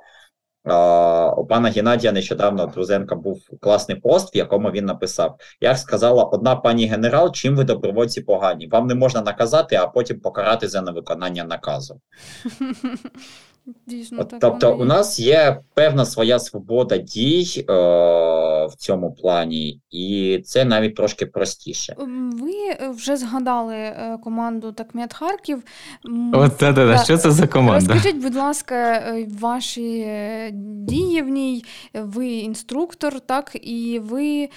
У 0.65 1.47
пана 1.47 1.71
Геннадія 1.71 2.13
нещодавно 2.13 2.67
Друзенка 2.67 3.15
був 3.15 3.41
класний 3.61 4.01
пост, 4.01 4.35
в 4.35 4.37
якому 4.37 4.71
він 4.71 4.85
написав: 4.85 5.37
Як 5.61 5.79
сказала 5.79 6.25
одна 6.25 6.57
пані 6.57 6.87
генерал, 6.87 7.33
чим 7.33 7.57
ви 7.57 7.65
добровольці 7.65 8.21
погані? 8.21 8.67
Вам 8.67 8.87
не 8.87 8.95
можна 8.95 9.23
наказати, 9.23 9.77
а 9.77 9.87
потім 9.87 10.21
покарати 10.21 10.69
за 10.69 10.83
невиконання 10.83 11.45
наказу. 11.45 12.01
Дійсно, 13.87 14.25
Тобто, 14.41 14.77
у 14.77 14.85
нас 14.85 15.21
є 15.21 15.61
певна 15.75 16.05
своя 16.05 16.39
свобода 16.39 16.97
дій 16.97 17.65
е, 17.69 17.73
в 18.73 18.75
цьому 18.75 19.15
плані, 19.15 19.81
і 19.91 20.39
це 20.45 20.65
навіть 20.65 20.97
трошки 20.97 21.27
простіше. 21.27 21.97
Ви 22.33 22.53
е, 22.53 22.89
вже 22.89 23.17
згадали 23.17 23.75
е, 23.75 24.19
команду 24.25 24.73
Такмет 24.73 25.15
Харків. 25.15 25.63
От 26.33 26.57
та, 26.57 26.73
та, 26.73 26.97
та. 26.97 27.05
що 27.05 27.17
це 27.17 27.31
за 27.31 27.47
команда? 27.47 27.95
Розкажіть, 27.95 28.23
будь 28.23 28.35
ласка, 28.35 28.75
е, 28.75 29.27
ваші 29.41 30.07
дії 30.53 31.23
в 31.23 31.29
ній. 31.29 31.65
Ви 31.95 32.29
інструктор, 32.29 33.21
так, 33.21 33.57
і 33.63 33.99
ви 33.99 34.43
е, 34.43 34.49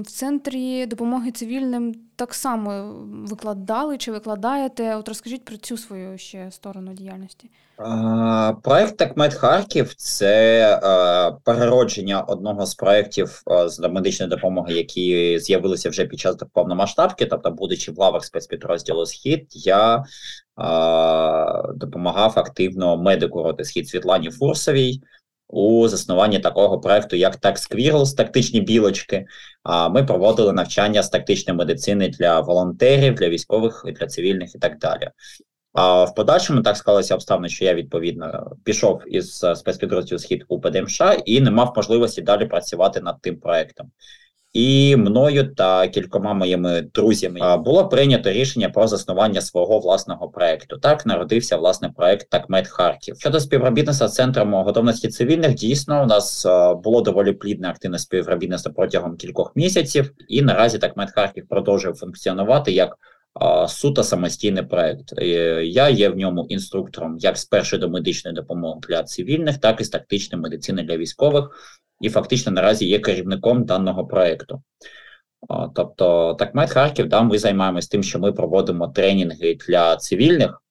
в 0.00 0.06
центрі 0.06 0.86
допомоги 0.86 1.30
цивільним 1.30 1.94
так 2.18 2.34
само 2.34 2.94
викладали 3.28 3.98
чи 3.98 4.12
викладаєте? 4.12 4.96
От 4.96 5.08
розкажіть 5.08 5.44
про 5.44 5.56
цю 5.56 5.76
свою 5.76 6.18
ще 6.18 6.50
сторону 6.50 6.92
діяльності. 6.92 7.50
Проект 8.62 8.96
Такмет 8.96 9.34
Харків 9.34 9.94
це 9.94 10.80
переродження 11.44 12.20
одного 12.20 12.66
з 12.66 12.74
проєктів 12.74 13.42
з 13.66 13.88
медичної 13.88 14.30
допомоги, 14.30 14.74
які 14.74 15.38
з'явилися 15.38 15.90
вже 15.90 16.04
під 16.04 16.20
час 16.20 16.36
повномасштабки, 16.52 17.26
тобто, 17.26 17.50
будучи 17.50 17.92
в 17.92 17.98
лавах 17.98 18.24
спецпідрозділу 18.24 19.06
Схід, 19.06 19.46
я 19.50 20.04
допомагав 21.74 22.32
активно 22.36 22.96
медику 22.96 23.42
роти 23.42 23.64
Схід 23.64 23.88
Світлані 23.88 24.30
Фурсовій 24.30 25.00
у 25.48 25.88
заснуванні 25.88 26.38
такого 26.38 26.80
проекту, 26.80 27.16
як 27.16 27.40
TaxQuirls, 27.40 28.16
тактичні 28.16 28.60
білочки. 28.60 29.26
А 29.62 29.88
ми 29.88 30.04
проводили 30.04 30.52
навчання 30.52 31.02
з 31.02 31.08
тактичної 31.08 31.58
медицини 31.58 32.08
для 32.08 32.40
волонтерів, 32.40 33.14
для 33.14 33.28
військових, 33.28 33.84
для 34.00 34.06
цивільних 34.06 34.54
і 34.54 34.58
так 34.58 34.78
далі. 34.78 35.10
А 35.72 36.04
в 36.04 36.14
подальшому 36.14 36.62
так 36.62 36.76
склалося 36.76 37.14
обставини, 37.14 37.48
що 37.48 37.64
я 37.64 37.74
відповідно 37.74 38.52
пішов 38.64 39.02
із 39.06 39.44
спецпідрозділу 39.54 40.18
схід 40.18 40.44
у 40.48 40.60
ПДМШ 40.60 41.00
і 41.24 41.40
не 41.40 41.50
мав 41.50 41.72
можливості 41.76 42.22
далі 42.22 42.46
працювати 42.46 43.00
над 43.00 43.20
тим 43.20 43.40
проектом. 43.40 43.90
І 44.52 44.96
мною 44.96 45.54
та 45.54 45.88
кількома 45.88 46.34
моїми 46.34 46.82
друзями 46.94 47.56
було 47.56 47.88
прийнято 47.88 48.32
рішення 48.32 48.68
про 48.68 48.86
заснування 48.86 49.40
свого 49.40 49.78
власного 49.78 50.28
проекту. 50.28 50.78
Так 50.78 51.06
народився 51.06 51.56
власне 51.56 51.92
проект 51.96 52.30
Такмет 52.30 52.68
Харків. 52.68 53.16
Щодо 53.18 53.40
співробітництва 53.40 54.08
з 54.08 54.14
центром 54.14 54.54
готовності 54.54 55.08
цивільних, 55.08 55.54
дійсно 55.54 56.02
у 56.02 56.06
нас 56.06 56.46
було 56.84 57.00
доволі 57.00 57.32
плідне 57.32 57.68
активне 57.68 57.98
співробітництво 57.98 58.72
протягом 58.72 59.16
кількох 59.16 59.52
місяців, 59.56 60.12
і 60.28 60.42
наразі 60.42 60.78
Такмет 60.78 61.10
Харків 61.10 61.48
продовжує 61.48 61.94
функціонувати 61.94 62.72
як 62.72 62.96
суто 63.68 64.02
самостійний 64.02 64.62
проект. 64.62 65.18
Е, 65.18 65.24
я 65.64 65.88
є 65.88 66.08
в 66.08 66.16
ньому 66.16 66.46
інструктором 66.48 67.18
як 67.18 67.38
з 67.38 67.44
першої 67.44 67.80
до 67.80 67.88
медичної 67.88 68.34
допомоги 68.34 68.80
для 68.88 69.02
цивільних, 69.02 69.58
так 69.58 69.80
і 69.80 69.84
з 69.84 69.88
тактичної 69.88 70.42
медицини 70.42 70.82
для 70.82 70.96
військових, 70.96 71.50
і 72.00 72.08
фактично 72.08 72.52
наразі 72.52 72.86
є 72.86 72.98
керівником 72.98 73.64
даного 73.64 74.06
проекту. 74.06 74.62
Тобто, 75.74 76.36
так 76.38 76.70
Харків, 76.70 77.08
да, 77.08 77.22
ми 77.22 77.38
займаємося 77.38 77.88
тим, 77.90 78.02
що 78.02 78.18
ми 78.18 78.32
проводимо 78.32 78.88
тренінги 78.88 79.58
для 79.68 79.96
цивільних 79.96 80.62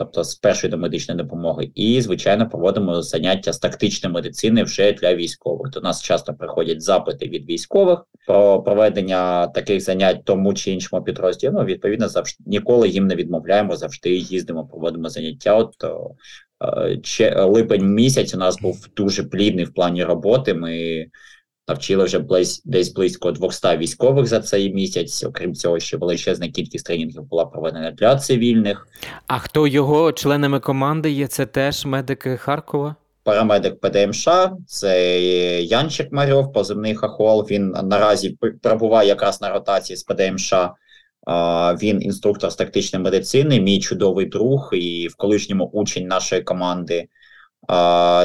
тобто 0.00 0.24
з 0.24 0.34
першої 0.34 0.70
до 0.70 0.78
медичної 0.78 1.18
допомоги, 1.18 1.70
і 1.74 2.00
звичайно 2.02 2.48
проводимо 2.48 3.02
заняття 3.02 3.52
з 3.52 3.58
тактичної 3.58 4.14
медицини 4.14 4.62
вже 4.62 4.92
для 4.92 5.14
військових. 5.14 5.70
До 5.70 5.80
нас 5.80 6.02
часто 6.02 6.34
приходять 6.34 6.82
запити 6.82 7.28
від 7.28 7.48
військових 7.48 7.98
про 8.26 8.62
проведення 8.62 9.46
таких 9.46 9.80
занять 9.80 10.24
тому 10.24 10.54
чи 10.54 10.70
іншому 10.70 11.02
підрозділі. 11.02 11.50
Ну, 11.54 11.64
відповідно, 11.64 12.08
завжди 12.08 12.44
ніколи 12.46 12.88
їм 12.88 13.06
не 13.06 13.14
відмовляємо, 13.14 13.76
завжди 13.76 14.10
їздимо, 14.10 14.66
проводимо 14.66 15.08
заняття. 15.08 15.54
От 15.54 15.84
е, 17.20 17.44
липень 17.44 17.94
місяць 17.94 18.34
у 18.34 18.38
нас 18.38 18.60
був 18.60 18.88
дуже 18.96 19.22
плідний 19.24 19.64
в 19.64 19.74
плані 19.74 20.04
роботи. 20.04 20.54
Ми 20.54 21.06
навчили 21.70 22.04
вже 22.04 22.18
близь, 22.18 22.62
десь 22.64 22.92
близько 22.92 23.30
200 23.32 23.76
військових 23.76 24.26
за 24.26 24.40
цей 24.40 24.74
місяць. 24.74 25.24
Окрім 25.24 25.54
цього, 25.54 25.80
ще 25.80 25.96
величезна 25.96 26.48
кількість 26.48 26.86
тренінгів 26.86 27.22
була 27.22 27.44
проведена 27.44 27.90
для 27.90 28.16
цивільних. 28.16 28.88
А 29.26 29.38
хто 29.38 29.66
його 29.66 30.12
членами 30.12 30.60
команди 30.60 31.10
є? 31.10 31.26
Це 31.26 31.46
теж 31.46 31.84
медики 31.84 32.36
Харкова? 32.36 32.94
Парамедик 33.22 33.80
ПДМШ, 33.80 34.28
це 34.66 35.22
Янчик 35.62 36.12
Марьов, 36.12 36.52
позивний 36.52 36.94
Хахол. 36.94 37.46
Він 37.50 37.74
наразі 37.82 38.38
перебуває 38.62 39.08
якраз 39.08 39.40
на 39.40 39.50
ротації 39.50 39.96
з 39.96 40.02
ПДМШ. 40.02 40.54
Він 41.82 42.02
інструктор 42.02 42.52
з 42.52 42.56
тактичної 42.56 43.04
медицини, 43.04 43.60
мій 43.60 43.80
чудовий 43.80 44.26
друг 44.26 44.70
і 44.72 45.08
в 45.08 45.16
колишньому 45.16 45.64
учень 45.64 46.06
нашої 46.06 46.42
команди. 46.42 47.08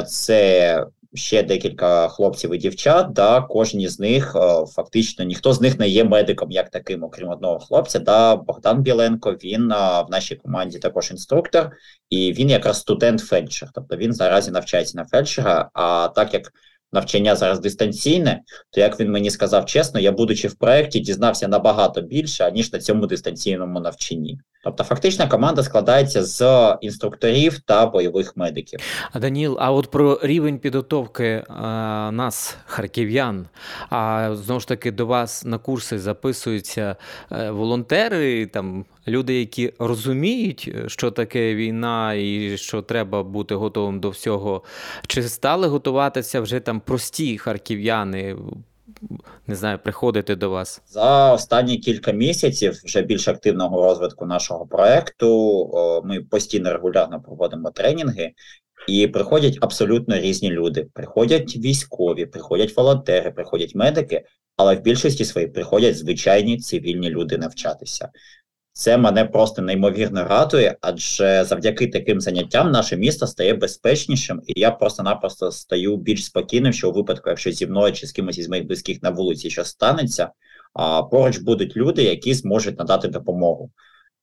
Це 0.06 0.86
ще 1.16 1.42
декілька 1.42 2.08
хлопців 2.08 2.54
і 2.54 2.58
дівчат. 2.58 3.12
Да, 3.12 3.40
Кожен 3.40 3.88
з 3.88 4.00
них 4.00 4.36
е, 4.36 4.66
фактично 4.66 5.24
ніхто 5.24 5.52
з 5.52 5.60
них 5.60 5.78
не 5.78 5.88
є 5.88 6.04
медиком, 6.04 6.50
як 6.50 6.70
таким, 6.70 7.04
окрім 7.04 7.28
одного 7.28 7.58
хлопця. 7.58 7.98
Да, 7.98 8.36
Богдан 8.36 8.82
Біленко. 8.82 9.32
Він 9.32 9.68
в 9.68 10.06
нашій 10.10 10.36
команді 10.36 10.78
також 10.78 11.10
інструктор, 11.10 11.70
і 12.10 12.32
він 12.32 12.50
якраз 12.50 12.80
студент 12.80 13.20
фельдшер. 13.20 13.68
Тобто 13.74 13.96
він 13.96 14.10
наразі 14.10 14.50
навчається 14.50 14.98
на 14.98 15.04
фельдшера. 15.04 15.70
А 15.72 16.08
так 16.14 16.34
як 16.34 16.52
навчання 16.92 17.36
зараз 17.36 17.60
дистанційне, 17.60 18.40
то 18.70 18.80
як 18.80 19.00
він 19.00 19.12
мені 19.12 19.30
сказав 19.30 19.66
чесно, 19.66 20.00
я, 20.00 20.12
будучи 20.12 20.48
в 20.48 20.54
проєкті, 20.54 21.00
дізнався 21.00 21.48
набагато 21.48 22.00
більше, 22.00 22.52
ніж 22.52 22.72
на 22.72 22.78
цьому 22.78 23.06
дистанційному 23.06 23.80
навчанні. 23.80 24.38
Тобто, 24.64 24.84
фактично, 24.84 25.28
команда 25.28 25.62
складається 25.62 26.24
з 26.24 26.44
інструкторів 26.80 27.58
та 27.58 27.86
бойових 27.86 28.36
медиків. 28.36 28.80
А 29.12 29.18
Даніл, 29.18 29.56
а 29.60 29.72
от 29.72 29.90
про 29.90 30.18
рівень 30.22 30.58
підготовки 30.58 31.44
а, 31.48 32.10
нас, 32.12 32.56
харків'ян, 32.66 33.46
а 33.90 34.30
знову 34.34 34.60
ж 34.60 34.68
таки 34.68 34.90
до 34.90 35.06
вас 35.06 35.44
на 35.44 35.58
курси 35.58 35.98
записуються 35.98 36.96
е, 37.32 37.50
волонтери, 37.50 38.46
там 38.46 38.84
люди, 39.08 39.38
які 39.40 39.72
розуміють, 39.78 40.74
що 40.86 41.10
таке 41.10 41.54
війна 41.54 42.14
і 42.14 42.56
що 42.56 42.82
треба 42.82 43.22
бути 43.22 43.54
готовим 43.54 44.00
до 44.00 44.10
всього. 44.10 44.62
Чи 45.06 45.22
стали 45.22 45.68
готуватися 45.68 46.40
вже 46.40 46.60
там 46.60 46.80
прості 46.80 47.38
харків'яни? 47.38 48.36
Не 49.46 49.54
знаю, 49.54 49.78
приходити 49.78 50.36
до 50.36 50.50
вас 50.50 50.82
за 50.86 51.32
останні 51.32 51.78
кілька 51.78 52.12
місяців 52.12 52.80
вже 52.84 53.02
більш 53.02 53.28
активного 53.28 53.82
розвитку 53.82 54.26
нашого 54.26 54.66
проекту. 54.66 56.02
Ми 56.04 56.20
постійно 56.20 56.72
регулярно 56.72 57.20
проводимо 57.20 57.70
тренінги. 57.70 58.32
І 58.88 59.06
приходять 59.06 59.58
абсолютно 59.60 60.18
різні 60.18 60.50
люди. 60.50 60.86
Приходять 60.94 61.56
військові, 61.56 62.26
приходять 62.26 62.76
волонтери, 62.76 63.30
приходять 63.30 63.74
медики, 63.74 64.24
але 64.56 64.74
в 64.74 64.80
більшості 64.80 65.24
своїх 65.24 65.52
приходять 65.52 65.98
звичайні 65.98 66.58
цивільні 66.58 67.10
люди 67.10 67.38
навчатися. 67.38 68.08
Це 68.78 68.98
мене 68.98 69.24
просто 69.24 69.62
неймовірно 69.62 70.24
радує, 70.24 70.76
адже 70.80 71.44
завдяки 71.44 71.86
таким 71.86 72.20
заняттям 72.20 72.70
наше 72.70 72.96
місто 72.96 73.26
стає 73.26 73.54
безпечнішим, 73.54 74.42
і 74.46 74.60
я 74.60 74.70
просто-напросто 74.70 75.52
стаю 75.52 75.96
більш 75.96 76.24
спокійним, 76.24 76.72
що 76.72 76.90
у 76.90 76.92
випадку, 76.92 77.30
якщо 77.30 77.52
зі 77.52 77.66
мною 77.66 77.92
чи 77.92 78.06
з 78.06 78.12
кимось 78.12 78.38
із 78.38 78.48
моїх 78.48 78.66
близьких 78.66 79.02
на 79.02 79.10
вулиці 79.10 79.50
щось 79.50 79.68
станеться, 79.68 80.30
а 80.74 81.02
поруч 81.02 81.38
будуть 81.38 81.76
люди, 81.76 82.02
які 82.02 82.34
зможуть 82.34 82.78
надати 82.78 83.08
допомогу. 83.08 83.70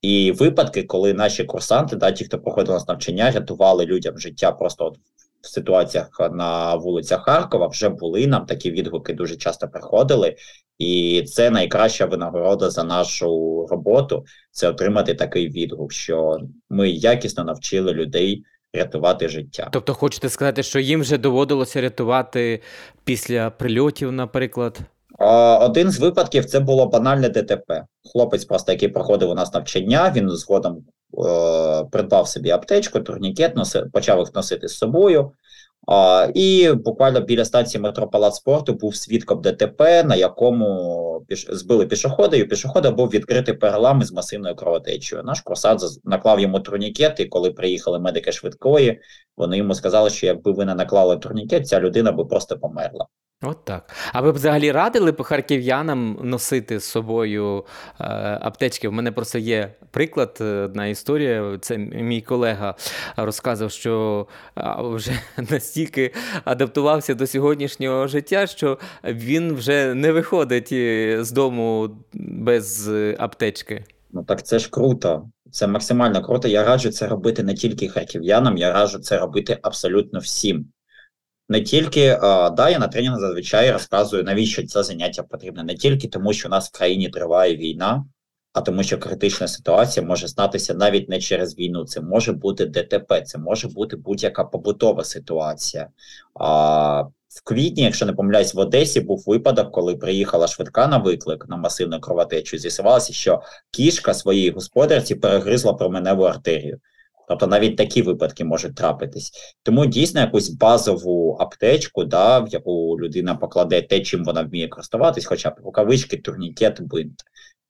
І 0.02 0.32
випадки, 0.32 0.82
коли 0.82 1.14
наші 1.14 1.44
курсанти, 1.44 1.96
да, 1.96 2.12
ті, 2.12 2.24
хто 2.24 2.38
проходив 2.38 2.74
нас 2.74 2.88
навчання, 2.88 3.30
рятували 3.30 3.86
людям 3.86 4.18
життя 4.18 4.52
просто 4.52 4.84
от 4.84 4.98
ситуаціях 5.46 6.08
на 6.32 6.74
вулицях 6.74 7.24
Харкова, 7.24 7.66
вже 7.66 7.88
були 7.88 8.26
нам 8.26 8.46
такі 8.46 8.70
відгуки 8.70 9.12
дуже 9.12 9.36
часто 9.36 9.68
приходили, 9.68 10.36
і 10.78 11.22
це 11.26 11.50
найкраща 11.50 12.06
винагорода 12.06 12.70
за 12.70 12.84
нашу 12.84 13.28
роботу 13.70 14.24
це 14.50 14.68
отримати 14.68 15.14
такий 15.14 15.48
відгук, 15.48 15.92
що 15.92 16.38
ми 16.70 16.90
якісно 16.90 17.44
навчили 17.44 17.92
людей 17.92 18.44
рятувати 18.74 19.28
життя. 19.28 19.68
Тобто, 19.72 19.94
хочете 19.94 20.28
сказати, 20.28 20.62
що 20.62 20.78
їм 20.80 21.00
вже 21.00 21.18
доводилося 21.18 21.80
рятувати 21.80 22.60
після 23.04 23.50
прильотів, 23.50 24.12
наприклад. 24.12 24.80
Один 25.60 25.90
з 25.90 25.98
випадків 25.98 26.44
це 26.44 26.60
було 26.60 26.86
банальне 26.86 27.28
ДТП. 27.28 27.84
Хлопець, 28.12 28.44
просто 28.44 28.72
який 28.72 28.88
проходив 28.88 29.30
у 29.30 29.34
нас 29.34 29.54
навчання, 29.54 30.12
він 30.16 30.30
згодом 30.30 30.84
придбав 31.90 32.28
собі 32.28 32.50
аптечку, 32.50 33.00
турнікет, 33.00 33.56
носи, 33.56 33.86
почав 33.92 34.18
їх 34.18 34.34
носити 34.34 34.68
з 34.68 34.78
собою. 34.78 35.32
А, 35.86 36.28
І 36.34 36.72
буквально 36.72 37.20
біля 37.20 37.44
станції 37.44 37.80
метро 37.80 38.08
Палац 38.08 38.34
спорту 38.34 38.74
був 38.74 38.96
свідком 38.96 39.40
ДТП, 39.40 40.04
на 40.04 40.16
якому 40.16 41.24
піш... 41.28 41.46
збили 41.50 41.86
пішохода, 41.86 42.36
і 42.36 42.42
у 42.42 42.48
пішохода 42.48 42.90
був 42.90 43.08
відкритий 43.08 43.54
перелам 43.54 44.00
із 44.00 44.12
масивною 44.12 44.54
кровотечею. 44.56 45.22
Наш 45.22 45.40
курсант 45.40 45.80
наклав 46.04 46.40
йому 46.40 46.60
турнікет, 46.60 47.20
і 47.20 47.24
коли 47.24 47.50
приїхали 47.50 47.98
медики 47.98 48.32
швидкої, 48.32 49.00
вони 49.36 49.58
йому 49.58 49.74
сказали, 49.74 50.10
що 50.10 50.26
якби 50.26 50.52
ви 50.52 50.64
не 50.64 50.74
наклали 50.74 51.16
турнікет, 51.16 51.68
ця 51.68 51.80
людина 51.80 52.12
би 52.12 52.24
просто 52.24 52.58
померла. 52.58 53.06
От 53.42 53.64
так. 53.64 53.90
А 54.12 54.20
ви 54.20 54.32
б 54.32 54.34
взагалі 54.34 54.72
радили 54.72 55.12
б 55.12 55.22
харків'янам 55.22 56.18
носити 56.22 56.80
з 56.80 56.84
собою 56.84 57.64
е, 58.00 58.04
аптечки? 58.42 58.88
У 58.88 58.92
мене 58.92 59.12
просто 59.12 59.38
є 59.38 59.74
приклад, 59.90 60.38
е, 60.40 60.44
одна 60.44 60.86
історія. 60.86 61.58
Це 61.60 61.78
мій 61.78 62.20
колега 62.20 62.74
розказав, 63.16 63.70
що 63.70 64.26
вже 64.78 65.12
настільки 65.50 66.14
адаптувався 66.44 67.14
до 67.14 67.26
сьогоднішнього 67.26 68.06
життя, 68.06 68.46
що 68.46 68.78
він 69.04 69.54
вже 69.54 69.94
не 69.94 70.12
виходить 70.12 70.68
е, 70.72 71.18
з 71.24 71.32
дому 71.32 71.90
без 72.14 72.88
аптечки. 73.18 73.84
Ну 74.12 74.24
так 74.24 74.42
це 74.42 74.58
ж 74.58 74.70
круто. 74.70 75.28
Це 75.50 75.66
максимально 75.66 76.22
круто. 76.22 76.48
Я 76.48 76.64
раджу 76.64 76.90
це 76.90 77.06
робити 77.06 77.42
не 77.42 77.54
тільки 77.54 77.88
харків'янам, 77.88 78.56
я 78.56 78.72
раджу 78.72 78.98
це 78.98 79.18
робити 79.18 79.58
абсолютно 79.62 80.18
всім 80.18 80.66
не 81.48 81.60
тільки 81.60 82.18
да, 82.52 82.70
я 82.70 82.78
на 82.78 82.88
тренінгу 82.88 83.20
зазвичай 83.20 83.72
розказую, 83.72 84.24
навіщо 84.24 84.66
це 84.66 84.82
заняття 84.82 85.22
потрібне, 85.22 85.64
не 85.64 85.74
тільки 85.74 86.08
тому, 86.08 86.32
що 86.32 86.48
у 86.48 86.50
нас 86.50 86.68
в 86.68 86.72
країні 86.78 87.08
триває 87.08 87.56
війна, 87.56 88.04
а 88.52 88.60
тому, 88.60 88.82
що 88.82 88.98
критична 88.98 89.48
ситуація 89.48 90.06
може 90.06 90.28
статися 90.28 90.74
навіть 90.74 91.08
не 91.08 91.20
через 91.20 91.58
війну. 91.58 91.84
Це 91.84 92.00
може 92.00 92.32
бути 92.32 92.66
ДТП, 92.66 93.20
це 93.20 93.38
може 93.38 93.68
бути 93.68 93.96
будь-яка 93.96 94.44
побутова 94.44 95.04
ситуація. 95.04 95.88
А 96.34 97.02
в 97.28 97.42
квітні, 97.44 97.82
якщо 97.82 98.06
не 98.06 98.12
помиляюсь, 98.12 98.54
в 98.54 98.58
Одесі 98.58 99.00
був 99.00 99.24
випадок, 99.26 99.72
коли 99.72 99.96
приїхала 99.96 100.46
швидка 100.46 100.86
на 100.86 100.98
виклик 100.98 101.46
на 101.48 101.56
масивну 101.56 102.00
кровотечу. 102.00 102.58
З'ясувалося, 102.58 103.12
що 103.12 103.42
кішка 103.70 104.14
своїй 104.14 104.50
господарці 104.50 105.14
перегризла 105.14 105.72
променеву 105.72 106.22
артерію. 106.22 106.80
Тобто 107.28 107.46
навіть 107.46 107.76
такі 107.76 108.02
випадки 108.02 108.44
можуть 108.44 108.74
трапитись. 108.74 109.32
Тому 109.62 109.86
дійсно 109.86 110.20
якусь 110.20 110.48
базову 110.48 111.36
аптечку, 111.40 112.04
да, 112.04 112.38
в 112.38 112.48
яку 112.48 113.00
людина 113.00 113.34
покладе 113.34 113.82
те, 113.82 114.00
чим 114.00 114.24
вона 114.24 114.42
вміє 114.42 114.68
користуватись, 114.68 115.26
хоча 115.26 115.50
б 115.50 115.54
рукавички, 115.64 116.16
турнікет, 116.16 116.80
бинт. 116.80 117.22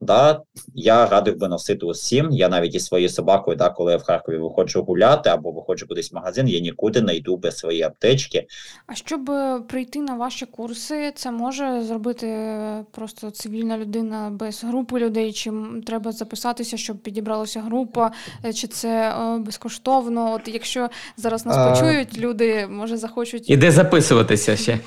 Да, 0.05 0.41
Я 0.75 1.07
радив 1.07 1.39
би 1.39 1.49
носити 1.49 1.87
усім. 1.87 2.31
Я 2.31 2.49
навіть 2.49 2.75
із 2.75 2.85
своєю 2.85 3.09
собакою, 3.09 3.57
да, 3.57 3.71
коли 3.71 3.93
я 3.93 3.99
в 3.99 4.03
Харкові 4.03 4.39
виходжу 4.39 4.85
гуляти 4.89 5.31
або 5.31 5.51
виходжу 5.51 5.87
кудись 5.89 6.13
в 6.13 6.15
магазин, 6.15 6.49
я 6.49 6.61
нікуди 6.61 7.01
не 7.01 7.17
йду 7.17 7.37
без 7.37 7.59
своєї 7.59 7.83
аптечки. 7.83 8.47
А 8.87 8.95
щоб 8.95 9.31
е, 9.31 9.61
прийти 9.69 10.01
на 10.01 10.15
ваші 10.15 10.47
курси, 10.47 11.13
це 11.15 11.31
може 11.31 11.83
зробити 11.83 12.27
е, 12.27 12.85
просто 12.91 13.31
цивільна 13.31 13.79
людина 13.79 14.31
без 14.33 14.65
групи 14.65 14.99
людей? 14.99 15.33
Чи 15.33 15.53
треба 15.87 16.13
записатися, 16.13 16.77
щоб 16.77 16.97
підібралася 16.97 17.61
група, 17.61 18.13
е, 18.45 18.53
чи 18.53 18.67
це 18.67 19.15
безкоштовно? 19.39 20.33
От 20.33 20.49
якщо 20.49 20.89
зараз 21.17 21.47
нас 21.47 21.57
а... 21.57 21.71
почують, 21.71 22.19
люди 22.19 22.67
може 22.71 22.97
захочуть 22.97 23.51
і 23.51 23.57
де 23.57 23.71
записуватися 23.71 24.57
ще? 24.57 24.79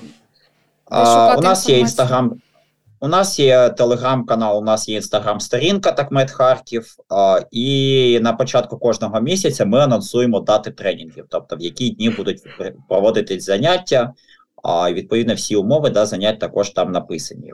А, 0.86 1.36
У 1.38 1.42
нас 1.42 1.70
є 1.70 1.80
інстаграм. 1.80 2.42
У 3.00 3.08
нас 3.08 3.40
є 3.40 3.70
телеграм-канал, 3.70 4.58
у 4.58 4.62
нас 4.62 4.90
є 4.90 4.96
інстаграм-сторінка 4.96 5.92
Такмет 5.92 6.32
Харків, 6.32 6.96
і 7.52 8.20
на 8.22 8.34
початку 8.34 8.78
кожного 8.78 9.22
місяця 9.22 9.66
ми 9.66 9.80
анонсуємо 9.80 10.40
дати 10.40 10.72
тренінгів, 10.72 11.26
тобто 11.30 11.56
в 11.56 11.62
які 11.62 11.90
дні 11.90 12.10
будуть 12.10 12.42
проводитись 12.90 13.46
заняття. 13.46 14.14
А 14.64 14.92
відповідно 14.92 15.34
всі 15.34 15.56
умови 15.56 15.90
да, 15.90 16.06
занять 16.06 16.40
також 16.40 16.70
там 16.70 16.92
написані. 16.92 17.54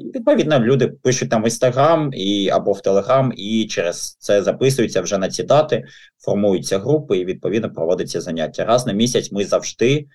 І, 0.00 0.04
Відповідно, 0.18 0.58
люди 0.58 0.88
пишуть 0.88 1.30
там 1.30 1.42
в 1.42 1.44
інстаграм 1.44 2.10
і 2.14 2.48
або 2.48 2.72
в 2.72 2.80
Телеграм, 2.80 3.32
і 3.36 3.66
через 3.66 4.16
це 4.20 4.42
записуються 4.42 5.00
вже 5.00 5.18
на 5.18 5.28
ці 5.28 5.42
дати, 5.42 5.84
формуються 6.18 6.78
групи, 6.78 7.18
і 7.18 7.24
відповідно 7.24 7.70
проводиться 7.70 8.20
заняття. 8.20 8.64
Раз 8.64 8.86
на 8.86 8.92
місяць 8.92 9.32
ми 9.32 9.44
завжди 9.44 10.06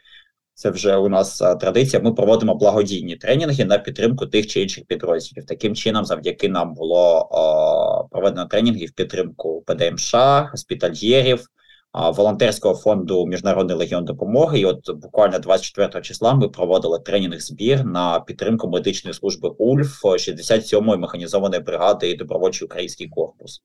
це 0.53 0.69
вже 0.69 0.95
у 0.95 1.09
нас 1.09 1.37
традиція. 1.37 2.01
Ми 2.01 2.13
проводимо 2.13 2.55
благодійні 2.55 3.15
тренінги 3.15 3.65
на 3.65 3.77
підтримку 3.77 4.25
тих 4.25 4.47
чи 4.47 4.61
інших 4.61 4.85
підрозділів. 4.85 5.45
Таким 5.45 5.75
чином, 5.75 6.05
завдяки 6.05 6.49
нам 6.49 6.73
було 6.73 7.29
о, 7.31 8.07
проведено 8.11 8.45
тренінги 8.45 8.85
в 8.85 8.91
підтримку 8.91 9.63
ПДМШ, 9.67 10.15
госпітальєрів, 10.51 11.47
о, 11.93 12.11
волонтерського 12.11 12.75
фонду 12.75 13.25
Міжнародний 13.25 13.77
легіон 13.77 14.05
допомоги. 14.05 14.59
І 14.59 14.65
от 14.65 14.89
буквально 14.95 15.39
24 15.39 16.01
числа 16.01 16.33
ми 16.33 16.49
проводили 16.49 16.99
тренінг 16.99 17.39
збір 17.39 17.85
на 17.85 18.19
підтримку 18.19 18.69
медичної 18.69 19.13
служби 19.13 19.49
УЛЬФ 19.49 20.05
67-ї 20.05 20.97
механізованої 20.97 21.61
бригади 21.61 22.09
і 22.09 22.15
добровольчий 22.15 22.65
український 22.65 23.07
корпус. 23.07 23.61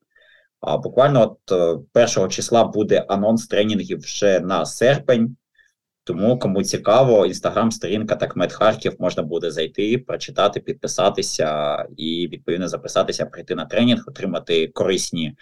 А 0.61 0.77
буквально 0.77 1.23
от 1.23 1.53
1 1.95 2.25
е, 2.25 2.29
числа 2.29 2.65
буде 2.65 3.05
анонс 3.09 3.47
тренінгів 3.47 3.99
вже 4.01 4.41
на 4.41 4.67
серпень. 4.67 5.37
Тому 6.09 6.39
кому 6.39 6.63
цікаво, 6.63 7.27
інстаграм-сторінка 7.27 8.17
Такмет 8.17 8.53
Харків 8.53 8.97
можна 8.99 9.23
буде 9.23 9.51
зайти, 9.51 9.99
прочитати, 9.99 10.61
підписатися 10.61 11.77
і 11.97 12.29
відповідно 12.33 12.69
записатися, 12.69 13.27
прийти 13.27 13.55
на 13.55 13.65
тренінг, 13.65 14.05
отримати 14.07 14.69
корисні 14.69 15.37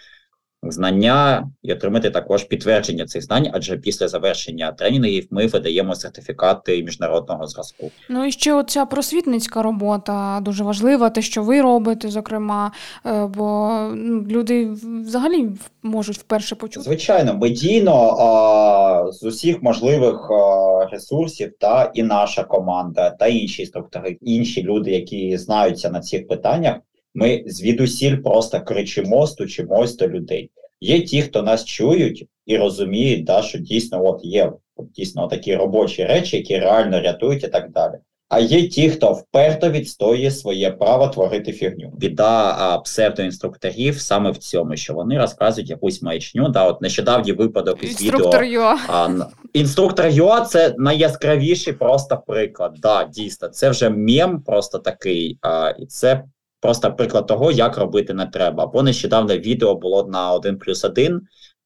знання 0.62 1.50
і 1.62 1.72
отримати 1.72 2.10
також 2.10 2.44
підтвердження 2.44 3.06
цих 3.06 3.22
знань, 3.22 3.50
адже 3.52 3.76
після 3.76 4.08
завершення 4.08 4.72
тренінгів 4.72 5.26
ми 5.30 5.46
видаємо 5.46 5.94
сертифікати 5.94 6.82
міжнародного 6.82 7.46
зразку. 7.46 7.90
Ну 8.08 8.24
і 8.24 8.32
ще 8.32 8.52
оця 8.52 8.86
просвітницька 8.86 9.62
робота 9.62 10.40
дуже 10.42 10.64
важлива, 10.64 11.10
те, 11.10 11.22
що 11.22 11.42
ви 11.42 11.62
робите, 11.62 12.08
зокрема, 12.08 12.72
е, 13.06 13.26
бо 13.26 13.78
ну, 13.94 14.22
люди 14.22 14.70
взагалі 15.04 15.48
можуть 15.82 16.18
вперше 16.18 16.54
почути. 16.54 16.84
Звичайно, 16.84 17.34
медійно 17.34 18.16
а, 18.18 19.12
з 19.12 19.22
усіх 19.22 19.62
можливих 19.62 20.30
а, 20.30 20.86
ресурсів, 20.92 21.52
та 21.60 21.90
і 21.94 22.02
наша 22.02 22.44
команда, 22.44 23.10
та 23.10 23.26
інші 23.26 23.62
інструктори, 23.62 24.18
інші 24.20 24.62
люди, 24.62 24.90
які 24.90 25.36
знаються 25.36 25.90
на 25.90 26.00
цих 26.00 26.28
питаннях. 26.28 26.76
Ми 27.16 27.42
звідусіль 27.46 28.16
просто 28.16 28.60
кричимо, 28.60 29.26
стучимось 29.26 29.96
до 29.96 30.08
людей. 30.08 30.50
Є 30.80 31.00
ті, 31.00 31.22
хто 31.22 31.42
нас 31.42 31.64
чують 31.64 32.26
і 32.46 32.56
розуміють, 32.56 33.24
да, 33.24 33.42
що 33.42 33.58
дійсно 33.58 34.06
от 34.06 34.24
є 34.24 34.52
от, 34.76 34.90
дійсно 34.90 35.26
такі 35.26 35.56
робочі 35.56 36.04
речі, 36.04 36.36
які 36.36 36.58
реально 36.58 37.00
рятують 37.00 37.44
і 37.44 37.48
так 37.48 37.70
далі. 37.70 37.94
А 38.28 38.38
є 38.40 38.68
ті, 38.68 38.90
хто 38.90 39.12
вперто 39.12 39.70
відстоює 39.70 40.30
своє 40.30 40.70
право 40.70 41.08
творити 41.08 41.52
фігню. 41.52 41.92
Біда 41.96 42.56
а, 42.58 42.78
псевдоінструкторів 42.78 44.00
саме 44.00 44.30
в 44.30 44.36
цьому, 44.36 44.76
що 44.76 44.94
вони 44.94 45.18
розказують 45.18 45.70
якусь 45.70 46.02
маячню. 46.02 46.48
Да, 46.48 46.64
от 46.64 46.82
нещодавній 46.82 47.32
випадок 47.32 47.82
із 47.82 47.90
Інструктор 47.90 48.42
відео. 48.42 48.60
Йо. 48.60 48.76
А, 48.88 49.08
інструктор 49.52 50.06
Йо 50.06 50.40
це 50.40 50.74
найяскравіший 50.78 51.72
просто 51.72 52.22
приклад. 52.26 52.74
Да, 52.78 53.04
дійсно, 53.04 53.48
це 53.48 53.70
вже 53.70 53.90
мем 53.90 54.42
просто 54.42 54.78
такий, 54.78 55.38
а, 55.42 55.74
і 55.78 55.86
це 55.86 56.24
просто 56.60 56.92
приклад 56.92 57.26
того, 57.26 57.52
як 57.52 57.78
робити 57.78 58.14
не 58.14 58.26
треба. 58.26 58.66
Бо 58.66 58.82
нещодавно 58.82 59.36
відео 59.36 59.74
було 59.74 60.06
на 60.06 60.32
1 60.32 60.58
плюс 60.58 60.84
1, 60.84 61.20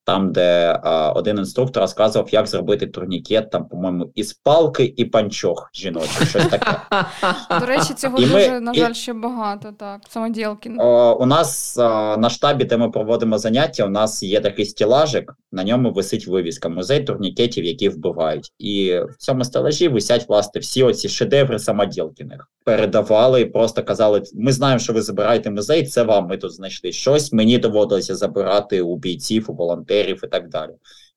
там, 0.05 0.33
де 0.33 0.81
а, 0.83 1.13
один 1.13 1.39
інструктор 1.39 1.81
розказував, 1.81 2.29
як 2.33 2.47
зробити 2.47 2.87
турнікет, 2.87 3.51
там, 3.51 3.69
по-моєму, 3.69 4.13
із 4.15 4.33
палки 4.33 4.95
і 4.97 5.05
панчох 5.05 5.71
жіночих, 5.75 6.29
щось 6.29 6.47
таке. 6.47 6.77
До 7.61 7.67
речі, 7.67 7.95
цього 7.95 8.19
і 8.19 8.21
дуже, 8.23 8.51
ми, 8.51 8.61
на 8.61 8.75
жаль, 8.75 8.91
і... 8.91 8.95
ще 8.95 9.13
багато, 9.13 9.73
так, 9.79 10.01
самоділки. 10.09 10.71
У 11.21 11.27
нас 11.27 11.79
а, 11.79 12.17
на 12.17 12.31
штабі, 12.31 12.65
де 12.65 12.77
ми 12.77 12.91
проводимо 12.91 13.39
заняття, 13.39 13.85
у 13.85 13.89
нас 13.89 14.23
є 14.23 14.41
такий 14.41 14.65
стілажик, 14.65 15.35
на 15.53 15.65
ньому 15.65 15.93
висить 15.93 16.27
вивіска, 16.27 16.69
музей 16.69 17.05
турнікетів, 17.05 17.65
які 17.65 17.89
вбивають. 17.89 18.53
І 18.59 18.99
в 19.11 19.17
цьому 19.19 19.45
стелажі 19.45 19.89
висять, 19.89 20.29
власне, 20.29 20.61
всі 20.61 20.83
оці 20.83 21.09
шедеври 21.09 21.59
самоділкіних. 21.59 22.49
Передавали, 22.65 23.47
просто 23.47 23.83
казали: 23.83 24.23
ми 24.35 24.53
знаємо, 24.53 24.79
що 24.79 24.93
ви 24.93 25.03
забираєте 25.03 25.51
музей, 25.51 25.87
це 25.87 26.03
вам 26.03 26.27
ми 26.27 26.37
тут 26.37 26.53
знайшли 26.53 26.93
щось. 26.93 27.33
Мені 27.33 27.59
доводилося 27.59 28.15
забирати 28.17 28.81
у 28.81 28.97
бійців, 28.97 29.51
у 29.51 29.55
волонтерів 29.55 29.90
волонтерів 29.91 30.21
і 30.25 30.27
так 30.27 30.49
далі. 30.49 30.73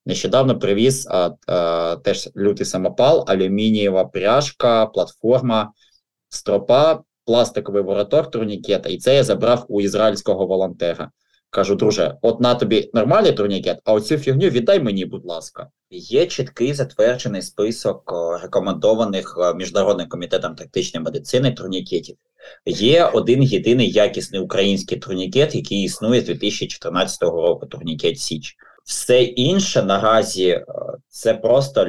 Нещодавно 0.06 0.60
привіз 0.60 1.08
а, 1.10 1.30
а, 1.48 1.96
теж 2.04 2.30
лютий 2.38 2.66
самопал, 2.66 3.26
алюмінієва 3.28 4.06
пряжка, 4.06 4.86
платформа, 4.86 5.72
стропа, 6.30 7.04
пластиковий 7.26 7.84
воротор 7.84 8.30
турнікета, 8.30 8.90
і 8.90 8.98
це 8.98 9.16
я 9.16 9.24
забрав 9.24 9.66
у 9.70 9.82
ізраїльського 9.82 10.46
волонтера. 10.46 11.12
Кажу, 11.54 11.76
друже, 11.76 12.18
от 12.22 12.40
на 12.40 12.56
тобі 12.56 12.90
нормальний 12.94 13.32
турнікет, 13.32 13.80
а 13.86 13.94
оцю 13.94 14.18
фігню 14.18 14.50
віддай 14.50 14.80
мені, 14.80 15.06
будь 15.06 15.26
ласка. 15.26 15.68
Є 15.90 16.26
чіткий 16.26 16.74
затверджений 16.74 17.42
список 17.42 18.14
рекомендованих 18.44 19.38
міжнародним 19.56 20.10
комітетом 20.10 20.56
тактичної 20.56 21.04
медицини 21.04 21.52
турнікетів. 21.52 22.16
Є 22.66 23.06
один 23.06 23.44
єдиний 23.44 23.92
якісний 23.92 24.42
український 24.42 24.98
турнікет, 24.98 25.56
який 25.56 25.84
існує 25.84 26.22
з 26.22 26.26
2014 26.26 27.22
року. 27.22 27.66
Турнікет 27.66 28.20
Січ. 28.20 28.56
Все 28.84 29.24
інше 29.24 29.84
наразі 29.84 30.48
е, 30.48 30.66
це 31.10 31.34
просто 31.34 31.88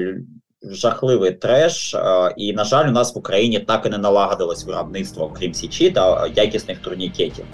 жахливий 0.63 1.33
треш, 1.33 1.97
і, 2.37 2.53
на 2.53 2.65
жаль, 2.65 2.89
у 2.89 2.93
нас 2.93 3.15
в 3.15 3.19
Україні 3.19 3.59
так 3.59 3.87
і 3.87 3.89
не 3.89 3.99
налагодилось 3.99 4.65
виробництво, 4.65 5.33
крім 5.39 5.55
січі 5.55 5.91
та 5.91 6.27
якісних 6.37 6.79
турнікетів. 6.79 7.45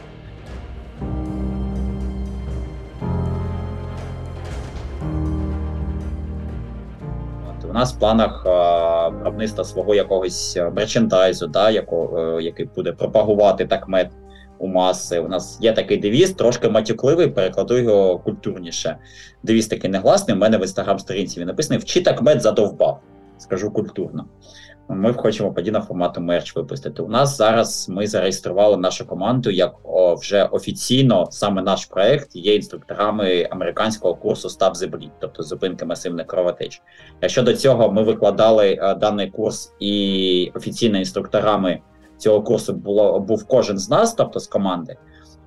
У 7.71 7.73
нас 7.73 7.93
в 7.93 7.99
планах 7.99 8.45
виробництва 9.15 9.65
свого 9.65 9.95
якогось 9.95 10.59
мерчендайзу, 10.73 11.47
да, 11.47 11.71
якого, 11.71 12.41
який 12.41 12.67
буде 12.77 12.93
пропагувати 12.93 13.67
такмет 13.67 14.11
у 14.59 14.67
маси. 14.67 15.21
У 15.21 15.29
нас 15.29 15.59
є 15.61 15.73
такий 15.73 15.97
девіз, 15.97 16.31
трошки 16.31 16.69
матюкливий, 16.69 17.27
перекладу 17.27 17.79
його 17.79 18.19
культурніше. 18.19 18.97
Девіз 19.43 19.67
такий 19.67 19.91
негласний. 19.91 20.37
У 20.37 20.41
мене 20.41 20.59
в 20.59 20.61
інстаграм-сторінці 20.61 21.41
він 21.41 21.47
написаний 21.47 21.79
Вчи 21.79 22.03
такмет 22.03 22.43
задовбав. 22.43 23.01
Скажу 23.39 23.71
культурно. 23.71 24.25
Ми 24.93 25.13
хочемо 25.13 25.53
подібного 25.53 25.87
формату 25.87 26.21
мерч 26.21 26.57
випустити. 26.57 27.03
У 27.03 27.09
нас 27.09 27.37
зараз 27.37 27.89
ми 27.89 28.07
зареєстрували 28.07 28.77
нашу 28.77 29.07
команду 29.07 29.51
як 29.51 29.75
о, 29.85 30.15
вже 30.15 30.45
офіційно 30.45 31.27
саме 31.31 31.63
наш 31.63 31.87
проект 31.87 32.37
є 32.37 32.55
інструкторами 32.55 33.49
американського 33.51 34.15
курсу 34.15 34.49
Stop 34.49 34.75
the 34.75 34.91
Bleed, 34.91 35.11
тобто 35.21 35.43
зупинки 35.43 35.85
масивних 35.85 36.27
кровотеч. 36.27 36.83
Якщо 37.23 37.43
до 37.43 37.55
цього 37.55 37.93
ми 37.93 38.03
викладали 38.03 38.79
а, 38.81 38.91
е, 38.91 38.95
даний 38.95 39.31
курс 39.31 39.73
і 39.81 40.53
офіційно 40.55 40.99
інструкторами 40.99 41.81
цього 42.17 42.43
курсу 42.43 42.73
було 42.73 43.21
був 43.21 43.45
кожен 43.47 43.79
з 43.79 43.91
нас, 43.91 44.15
тобто 44.15 44.41
з 44.41 44.47
команди, 44.47 44.97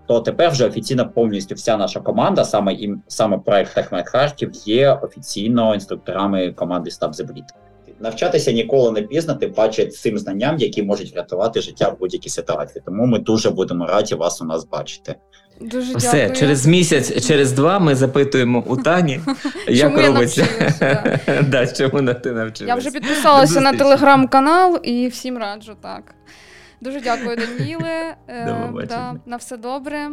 то 0.08 0.20
тепер 0.20 0.52
вже 0.52 0.68
офіційно 0.68 1.10
повністю 1.10 1.56
вся 1.56 1.78
наша 1.78 2.00
команда, 2.00 2.46
саме 2.46 2.74
і 2.74 2.96
саме 3.08 3.38
проект 3.38 3.76
Техмет 3.76 4.10
Харків, 4.10 4.52
є 4.66 4.94
офіційно 4.94 5.74
інструкторами 5.74 6.52
команди 6.52 6.90
the 6.90 7.26
Bleed. 7.26 7.73
Навчатися 8.04 8.52
ніколи 8.52 8.92
не 8.92 9.02
пізно, 9.02 9.36
тим 9.36 9.54
паче 9.54 9.86
цим 9.86 10.18
знанням, 10.18 10.58
які 10.58 10.84
можуть 10.84 11.14
врятувати 11.14 11.62
життя 11.62 11.90
в 11.90 12.00
будь-якій 12.00 12.30
ситуації. 12.30 12.82
Тому 12.86 13.06
ми 13.06 13.20
дуже 13.20 13.50
будемо 13.50 13.86
раді 13.86 14.16
вас 14.16 14.42
у 14.42 14.46
нас 14.46 14.66
бачити. 14.66 15.16
Дуже 15.62 15.96
Все, 15.96 16.12
дякую. 16.12 16.36
через 16.40 16.66
місяць, 16.66 17.28
через 17.28 17.52
два 17.52 17.80
ми 17.80 17.96
запитуємо 17.96 18.64
у 18.68 18.78
Тані, 18.78 19.20
як 19.68 19.98
робиться. 19.98 20.48
да, 21.48 21.68
чому 21.68 22.14
ти 22.14 22.32
навчилася. 22.32 22.66
Я 22.66 22.76
вже 22.76 22.92
підписалася 22.92 23.62
на 23.62 23.74
телеграм-канал 23.74 24.80
і 24.84 25.08
всім 25.08 25.38
раджу 25.38 25.76
так. 25.82 26.16
Дуже 26.84 27.02
дякую, 27.02 27.36
Даніле. 27.36 28.16
Е, 28.28 28.86
да, 28.90 29.16
на 29.26 29.38
все 29.38 29.58
добре. 29.58 30.12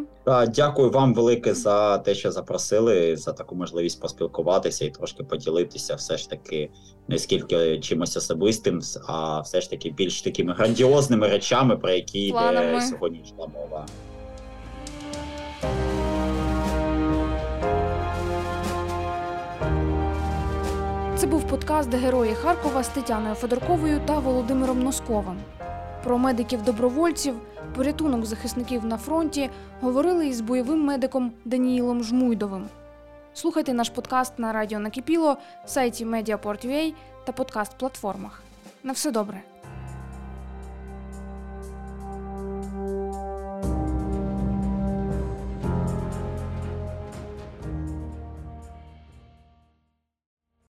Дякую 0.49 0.91
вам 0.91 1.15
велике 1.15 1.55
за 1.55 1.99
те, 1.99 2.15
що 2.15 2.33
запросили, 2.33 3.17
за 3.17 3.33
таку 3.33 3.55
можливість 3.57 4.01
поспілкуватися 4.01 4.85
і 4.85 4.91
трошки 4.91 5.25
поділитися, 5.25 5.95
все 5.95 6.17
ж 6.17 6.31
таки, 6.31 6.71
не 7.09 7.19
скільки 7.19 7.79
чимось 7.79 8.17
особистим, 8.17 8.81
а 9.07 9.41
все 9.41 9.61
ж 9.61 9.71
таки 9.71 9.91
більш 9.91 10.23
такими 10.23 10.53
грандіозними 10.53 11.29
речами, 11.29 11.77
про 11.77 11.91
які 11.91 12.21
йде 12.21 12.81
сьогодні 12.91 13.21
йшла 13.21 13.47
мова. 13.47 13.87
Це 21.17 21.27
був 21.27 21.49
подкаст 21.49 21.95
Герої 21.95 22.35
Харкова 22.35 22.83
з 22.83 22.89
Тетяною 22.89 23.35
Федорковою 23.35 24.01
та 24.07 24.19
Володимиром 24.19 24.83
Носковим. 24.83 25.37
Про 26.05 26.19
медиків-добровольців, 26.19 27.35
порятунок 27.77 28.27
захисників 28.27 28.85
на 28.85 28.97
фронті 28.97 29.51
говорили 29.81 30.27
із 30.27 30.41
бойовим 30.41 30.85
медиком 30.85 31.33
Даніїлом 31.45 32.05
Жмуйдовим. 32.05 32.69
Слухайте 33.35 33.73
наш 33.75 33.91
подкаст 33.91 34.39
на 34.39 34.53
радіо 34.53 34.79
Накипіло, 34.79 35.37
сайті 35.67 36.07
Mediaport.ua 36.07 36.93
та 37.25 37.33
подкаст-платформах. 37.33 38.43
На 38.83 38.93
все 38.93 39.11
добре. 39.11 39.43